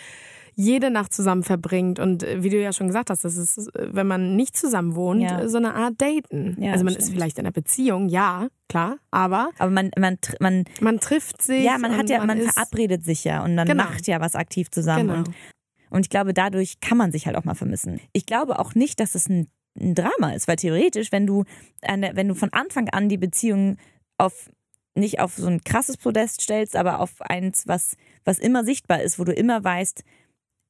jede 0.55 0.91
Nacht 0.91 1.15
zusammen 1.15 1.43
verbringt. 1.43 1.99
Und 1.99 2.23
äh, 2.23 2.43
wie 2.43 2.51
du 2.51 2.61
ja 2.61 2.73
schon 2.73 2.87
gesagt 2.87 3.09
hast, 3.11 3.25
das 3.25 3.37
ist, 3.37 3.71
wenn 3.75 4.07
man 4.07 4.37
nicht 4.37 4.57
zusammen 4.57 4.95
wohnt, 4.95 5.23
Ja. 5.23 5.49
so 5.49 5.57
eine 5.57 5.75
Art 5.75 5.95
Daten. 5.99 6.57
Ja, 6.61 6.73
also 6.73 6.85
man 6.85 6.93
stimmt. 6.93 7.09
ist 7.09 7.15
vielleicht 7.15 7.39
in 7.39 7.47
einer 7.47 7.53
Beziehung, 7.53 8.09
ja, 8.09 8.49
klar, 8.69 8.97
aber 9.11 9.51
Aber 9.59 9.71
man, 9.71 9.91
man, 9.99 10.19
man, 10.41 10.65
man 10.81 11.01
trifft 11.01 11.41
sich. 11.43 11.65
ja, 11.65 11.79
man 11.79 11.97
hat 11.97 12.11
ja, 12.11 12.23
man, 12.25 12.39
ist, 12.39 12.53
verabredet 12.53 13.03
sich 13.05 13.25
ja 13.25 13.43
und 13.45 13.55
man 13.55 13.67
Genau. 13.67 13.85
macht 13.85 14.07
ja 14.07 14.21
was 14.21 14.35
aktiv 14.35 14.71
zusammen. 14.71 15.07
Genau. 15.09 15.19
Und, 15.21 15.31
und 15.93 16.07
ich 16.07 16.11
glaube, 16.11 16.33
dadurch 16.33 16.81
kann 16.81 16.97
man 16.97 17.13
sich 17.13 17.27
halt 17.27 17.37
auch 17.37 17.45
mal 17.45 17.55
vermissen. 17.55 18.01
Ich 18.13 18.25
glaube 18.27 18.59
auch 18.59 18.75
nicht, 18.75 18.99
dass 18.99 19.15
es 19.15 19.29
ein, 19.29 19.49
ein 19.79 19.95
Drama 19.95 20.33
ist, 20.33 20.49
weil 20.49 20.57
theoretisch, 20.57 21.13
wenn 21.13 21.27
du, 21.27 21.45
eine, 21.83 22.17
wenn 22.17 22.29
du 22.29 22.35
von 22.35 22.53
Anfang 22.53 22.89
an 22.89 23.09
die 23.09 23.19
Beziehung 23.19 23.77
auf 24.19 24.51
nicht 24.95 25.21
auf 25.21 25.37
so 25.37 25.47
ein 25.47 25.65
krasses 25.65 25.97
Podest 25.97 26.43
stellst, 26.43 26.77
aber 26.77 27.01
auf 27.01 27.23
eins, 27.23 27.67
was, 27.67 27.97
was 28.25 28.39
immer 28.39 28.63
sichtbar 28.63 29.03
ist, 29.03 29.19
wo 29.19 29.25
du 29.25 29.33
immer 29.33 29.65
weißt, 29.65 30.05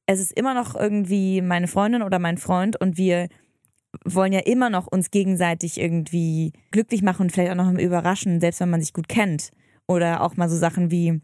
es 0.05 0.19
ist 0.19 0.31
immer 0.31 0.53
noch 0.53 0.75
irgendwie 0.75 1.41
meine 1.41 1.67
Freundin 1.67 2.03
oder 2.03 2.19
mein 2.19 2.37
Freund 2.37 2.79
und 2.79 2.97
wir 2.97 3.27
wollen 4.05 4.33
ja 4.33 4.39
immer 4.39 4.69
noch 4.69 4.87
uns 4.87 5.11
gegenseitig 5.11 5.79
irgendwie 5.79 6.53
glücklich 6.71 7.01
machen 7.01 7.23
und 7.23 7.31
vielleicht 7.31 7.51
auch 7.51 7.55
noch 7.55 7.71
mal 7.71 7.81
überraschen, 7.81 8.39
selbst 8.39 8.59
wenn 8.59 8.69
man 8.69 8.81
sich 8.81 8.93
gut 8.93 9.07
kennt. 9.07 9.51
Oder 9.87 10.21
auch 10.21 10.35
mal 10.35 10.49
so 10.49 10.57
Sachen 10.57 10.89
wie, 10.89 11.21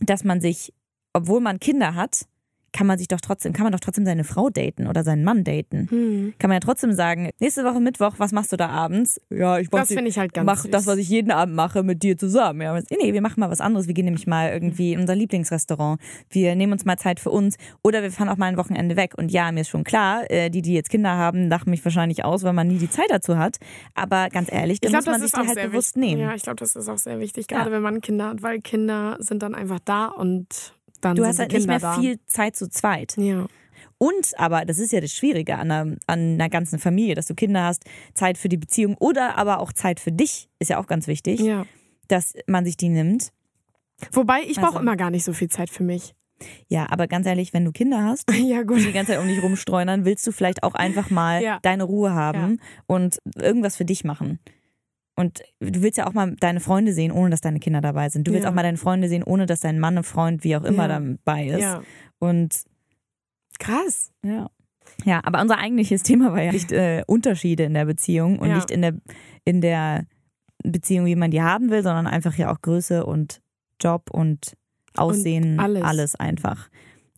dass 0.00 0.24
man 0.24 0.40
sich, 0.40 0.74
obwohl 1.12 1.40
man 1.40 1.60
Kinder 1.60 1.94
hat, 1.94 2.26
kann 2.72 2.86
man 2.86 2.98
sich 2.98 3.08
doch 3.08 3.20
trotzdem, 3.20 3.52
kann 3.52 3.64
man 3.64 3.72
doch 3.72 3.80
trotzdem 3.80 4.04
seine 4.04 4.24
Frau 4.24 4.48
daten 4.50 4.86
oder 4.86 5.04
seinen 5.04 5.24
Mann 5.24 5.44
daten. 5.44 5.88
Hm. 5.90 6.34
Kann 6.38 6.48
man 6.48 6.56
ja 6.56 6.60
trotzdem 6.60 6.92
sagen, 6.92 7.30
nächste 7.38 7.64
Woche 7.64 7.80
Mittwoch, 7.80 8.14
was 8.18 8.32
machst 8.32 8.52
du 8.52 8.56
da 8.56 8.68
abends? 8.68 9.20
Ja, 9.30 9.58
ich 9.58 9.68
Das 9.68 9.90
ich 9.90 10.18
halt 10.18 10.32
ganz 10.34 10.46
mach 10.46 10.62
süß. 10.62 10.70
das, 10.70 10.86
was 10.86 10.96
ich 10.98 11.08
jeden 11.08 11.30
Abend 11.30 11.54
mache, 11.54 11.82
mit 11.82 12.02
dir 12.02 12.16
zusammen. 12.16 12.62
Ja, 12.62 12.78
nee, 12.90 13.12
wir 13.12 13.20
machen 13.20 13.40
mal 13.40 13.50
was 13.50 13.60
anderes. 13.60 13.86
Wir 13.86 13.94
gehen 13.94 14.06
nämlich 14.06 14.26
mal 14.26 14.50
irgendwie 14.50 14.92
in 14.94 15.00
unser 15.00 15.14
Lieblingsrestaurant. 15.14 16.00
Wir 16.30 16.54
nehmen 16.56 16.72
uns 16.72 16.84
mal 16.84 16.96
Zeit 16.96 17.20
für 17.20 17.30
uns 17.30 17.56
oder 17.82 18.02
wir 18.02 18.10
fahren 18.10 18.28
auch 18.28 18.36
mal 18.36 18.46
ein 18.46 18.56
Wochenende 18.56 18.96
weg. 18.96 19.14
Und 19.16 19.30
ja, 19.30 19.52
mir 19.52 19.60
ist 19.60 19.68
schon 19.68 19.84
klar, 19.84 20.30
äh, 20.30 20.50
die, 20.50 20.62
die 20.62 20.72
jetzt 20.74 20.90
Kinder 20.90 21.10
haben, 21.16 21.48
lachen 21.48 21.70
mich 21.70 21.84
wahrscheinlich 21.84 22.24
aus, 22.24 22.42
weil 22.42 22.52
man 22.52 22.68
nie 22.68 22.78
die 22.78 22.90
Zeit 22.90 23.06
dazu 23.10 23.36
hat. 23.38 23.58
Aber 23.94 24.28
ganz 24.30 24.50
ehrlich, 24.50 24.80
da 24.80 24.90
muss 24.90 25.06
man 25.06 25.20
sich 25.20 25.32
die 25.32 25.36
halt 25.46 25.62
bewusst 25.70 25.96
wichtig. 25.96 26.10
nehmen. 26.16 26.20
Ja, 26.22 26.34
ich 26.34 26.42
glaube, 26.42 26.56
das 26.56 26.74
ist 26.76 26.88
auch 26.88 26.98
sehr 26.98 27.20
wichtig, 27.20 27.48
gerade 27.48 27.66
Ja. 27.70 27.76
wenn 27.76 27.82
man 27.82 28.00
Kinder 28.00 28.28
hat, 28.28 28.42
weil 28.42 28.60
Kinder 28.60 29.16
sind 29.20 29.42
dann 29.42 29.54
einfach 29.54 29.78
da 29.84 30.06
und 30.06 30.74
dann 31.02 31.16
Du 31.16 31.24
hast 31.26 31.38
halt 31.38 31.52
nicht 31.52 31.66
mehr 31.66 31.78
da. 31.78 31.98
viel 32.00 32.18
Zeit 32.26 32.56
zu 32.56 32.68
zweit. 32.70 33.14
Ja. 33.18 33.46
Und, 33.98 34.32
aber 34.38 34.64
das 34.64 34.78
ist 34.78 34.92
ja 34.92 35.00
das 35.00 35.12
Schwierige 35.12 35.56
an 35.58 35.70
einer, 35.70 35.96
an 36.06 36.34
einer 36.34 36.48
ganzen 36.48 36.78
Familie, 36.78 37.14
dass 37.14 37.26
du 37.26 37.34
Kinder 37.34 37.64
hast, 37.64 37.84
Zeit 38.14 38.36
für 38.38 38.48
die 38.48 38.56
Beziehung 38.56 38.96
oder 38.98 39.36
aber 39.38 39.60
auch 39.60 39.72
Zeit 39.72 40.00
für 40.00 40.10
dich, 40.12 40.48
ist 40.58 40.70
ja 40.70 40.78
auch 40.78 40.86
ganz 40.86 41.06
wichtig, 41.06 41.40
ja. 41.40 41.66
dass 42.08 42.34
man 42.46 42.64
sich 42.64 42.76
die 42.76 42.88
nimmt. 42.88 43.28
Wobei, 44.12 44.40
ich 44.42 44.56
brauche 44.56 44.66
Also- 44.68 44.80
immer 44.80 44.96
gar 44.96 45.10
nicht 45.10 45.24
so 45.24 45.32
viel 45.32 45.48
Zeit 45.48 45.70
für 45.70 45.84
mich. 45.84 46.14
Ja, 46.66 46.90
aber 46.90 47.06
ganz 47.06 47.26
ehrlich, 47.26 47.54
wenn 47.54 47.64
du 47.64 47.70
Kinder 47.70 48.02
hast, 48.02 48.28
Ja, 48.32 48.64
die 48.64 48.74
die 48.84 48.92
ganze 48.92 49.12
Zeit 49.12 49.20
um 49.20 49.28
dich 49.28 49.40
rumstreunern, 49.40 50.04
willst 50.04 50.26
du 50.26 50.32
vielleicht 50.32 50.64
auch 50.64 50.74
einfach 50.74 51.10
mal 51.10 51.40
Ja. 51.40 51.60
deine 51.62 51.84
Ruhe 51.84 52.12
haben 52.12 52.58
und 52.88 53.18
irgendwas 53.36 53.76
für 53.76 53.84
dich 53.84 54.02
machen. 54.02 54.40
Und 55.14 55.40
du 55.60 55.82
willst 55.82 55.98
ja 55.98 56.06
auch 56.06 56.14
mal 56.14 56.34
deine 56.40 56.60
Freunde 56.60 56.92
sehen, 56.94 57.12
ohne 57.12 57.30
dass 57.30 57.40
deine 57.42 57.60
Kinder 57.60 57.80
dabei 57.82 58.08
sind. 58.08 58.26
Du 58.26 58.32
willst 58.32 58.44
Ja. 58.44 58.50
auch 58.50 58.54
mal 58.54 58.62
deine 58.62 58.78
Freunde 58.78 59.08
sehen, 59.08 59.22
ohne 59.22 59.44
dass 59.46 59.60
dein 59.60 59.78
Mann, 59.78 60.02
Freund, 60.04 60.42
wie 60.44 60.56
auch 60.56 60.64
immer 60.64 60.88
Ja. 60.88 61.00
dabei 61.00 61.46
ist. 61.48 61.60
Ja. 61.60 61.82
Und 62.18 62.62
Krass. 63.58 64.10
Ja. 64.24 64.50
Ja, 65.04 65.20
aber 65.24 65.40
unser 65.40 65.58
eigentliches 65.58 66.02
Thema 66.02 66.32
war 66.32 66.42
ja 66.42 66.52
nicht 66.52 66.72
äh, 66.72 67.02
Unterschiede 67.06 67.64
in 67.64 67.74
der 67.74 67.84
Beziehung 67.84 68.38
und 68.38 68.52
nicht 68.52 68.70
in 68.70 68.82
der, 68.82 68.94
in 69.44 69.60
der 69.60 70.06
Beziehung, 70.64 71.06
wie 71.06 71.16
man 71.16 71.30
die 71.30 71.42
haben 71.42 71.70
will, 71.70 71.82
sondern 71.82 72.06
einfach 72.06 72.36
ja 72.36 72.52
auch 72.52 72.60
Größe 72.62 73.04
und 73.04 73.40
Job 73.80 74.10
und 74.10 74.54
Aussehen, 74.96 75.58
alles. 75.58 76.14
einfach. 76.16 76.68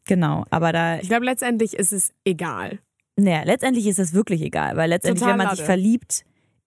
Genau, 0.07 0.45
aber 0.51 0.73
da, 0.73 0.99
Ich 0.99 1.09
glaube, 1.09 1.25
letztendlich 1.25 1.75
ist 1.75 1.93
es 1.93 2.13
egal. 2.25 2.79
naja, 3.17 3.43
letztendlich 3.45 3.87
ist 3.87 3.99
das 3.99 4.13
wirklich 4.15 4.43
egal, 4.43 4.77
weil 4.77 4.89
letztendlich, 4.91 5.21
Total 5.23 5.39
wenn 5.39 5.45
man 5.47 5.51
sich 5.51 5.61
Lade. 5.61 5.67
verliebt, 5.67 6.25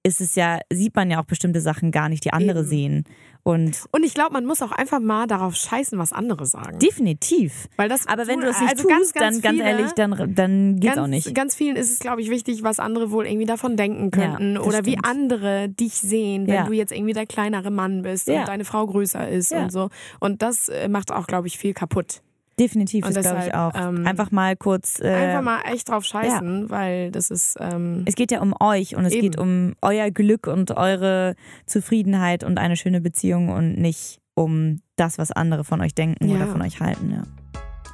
ist 0.07 0.21
es 0.21 0.35
ja, 0.35 0.59
sieht 0.71 0.95
man 0.95 1.11
ja 1.11 1.19
auch 1.21 1.25
bestimmte 1.25 1.59
Sachen 1.61 1.91
gar 1.91 2.07
nicht, 2.09 2.23
die 2.25 2.31
andere 2.33 2.59
Eben. 2.59 2.67
sehen. 2.67 3.03
Und 3.43 3.85
Und 3.91 4.03
ich 4.03 4.13
glaube, 4.13 4.33
man 4.33 4.45
muss 4.45 4.61
auch 4.61 4.73
einfach 4.73 4.99
mal 4.99 5.25
darauf 5.25 5.55
scheißen, 5.55 5.97
was 5.97 6.11
andere 6.11 6.45
sagen. 6.45 6.79
definitiv. 6.79 7.67
Weil 7.77 7.87
das 7.87 8.05
Aber 8.05 8.27
wenn 8.27 8.41
du 8.41 8.45
das 8.47 8.59
nicht 8.59 8.71
also 8.71 8.83
tust, 8.83 8.93
ganz, 8.93 9.13
ganz 9.13 9.35
dann 9.35 9.41
ganz 9.41 9.57
viele, 9.57 9.69
ehrlich, 9.69 9.91
dann, 9.93 10.35
dann 10.35 10.79
geht's 10.79 10.95
ganz, 10.95 11.05
auch 11.05 11.07
nicht. 11.07 11.33
Ganz 11.33 11.55
vielen 11.55 11.75
ist 11.77 11.91
es, 11.91 11.99
glaube 11.99 12.21
ich, 12.21 12.29
wichtig, 12.29 12.63
was 12.63 12.79
andere 12.79 13.09
wohl 13.11 13.25
irgendwie 13.25 13.45
davon 13.45 13.77
denken 13.77 14.09
Ja, 14.13 14.27
könnten. 14.35 14.55
das 14.55 14.63
oder 14.65 14.85
wie 14.85 14.91
stimmt. 14.91 15.05
andere 15.07 15.69
dich 15.69 15.93
sehen, 15.93 16.47
wenn 16.47 16.55
Ja. 16.55 16.63
du 16.65 16.73
jetzt 16.73 16.91
irgendwie 16.91 17.13
der 17.13 17.25
kleinere 17.25 17.71
Mann 17.71 18.01
bist 18.01 18.27
Ja. 18.27 18.41
und 18.41 18.47
deine 18.49 18.65
Frau 18.65 18.85
größer 18.85 19.29
ist 19.29 19.51
Ja. 19.51 19.63
und 19.63 19.71
so. 19.71 19.89
Und 20.19 20.41
das 20.41 20.67
äh, 20.67 20.89
macht 20.89 21.11
auch, 21.13 21.27
glaube 21.27 21.47
ich, 21.47 21.57
viel 21.57 21.73
kaputt. 21.73 22.21
Definitiv, 22.59 23.05
Und 23.05 23.15
das 23.15 23.23
glaube 23.25 23.43
ich 23.45 23.53
auch. 23.53 23.73
ähm, 23.75 24.05
Einfach 24.07 24.31
mal 24.31 24.55
kurz. 24.55 24.99
Äh, 24.99 25.13
Einfach 25.13 25.41
mal 25.43 25.61
echt 25.71 25.89
drauf 25.89 26.03
scheißen, 26.05 26.69
weil 26.71 27.11
das 27.11 27.29
ist. 27.29 27.55
Ähm, 27.59 28.03
Es 28.05 28.15
geht 28.15 28.31
ja 28.31 28.41
um 28.41 28.53
euch 28.59 28.95
und 28.95 29.05
es 29.05 29.13
Eben. 29.13 29.21
geht 29.21 29.39
um 29.39 29.75
euer 29.81 30.09
Glück 30.09 30.47
und 30.47 30.71
eure 30.71 31.35
Zufriedenheit 31.67 32.43
und 32.43 32.57
eine 32.57 32.75
schöne 32.75 32.99
Beziehung 32.99 33.49
und 33.49 33.77
nicht 33.77 34.19
um 34.33 34.81
das, 34.95 35.17
was 35.19 35.31
andere 35.31 35.63
von 35.63 35.81
euch 35.81 35.93
denken 35.93 36.27
Ja. 36.29 36.35
oder 36.37 36.47
von 36.47 36.61
euch 36.63 36.79
halten. 36.79 37.11
Ja. 37.11 37.23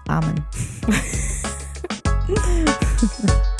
Amen. 0.07 0.35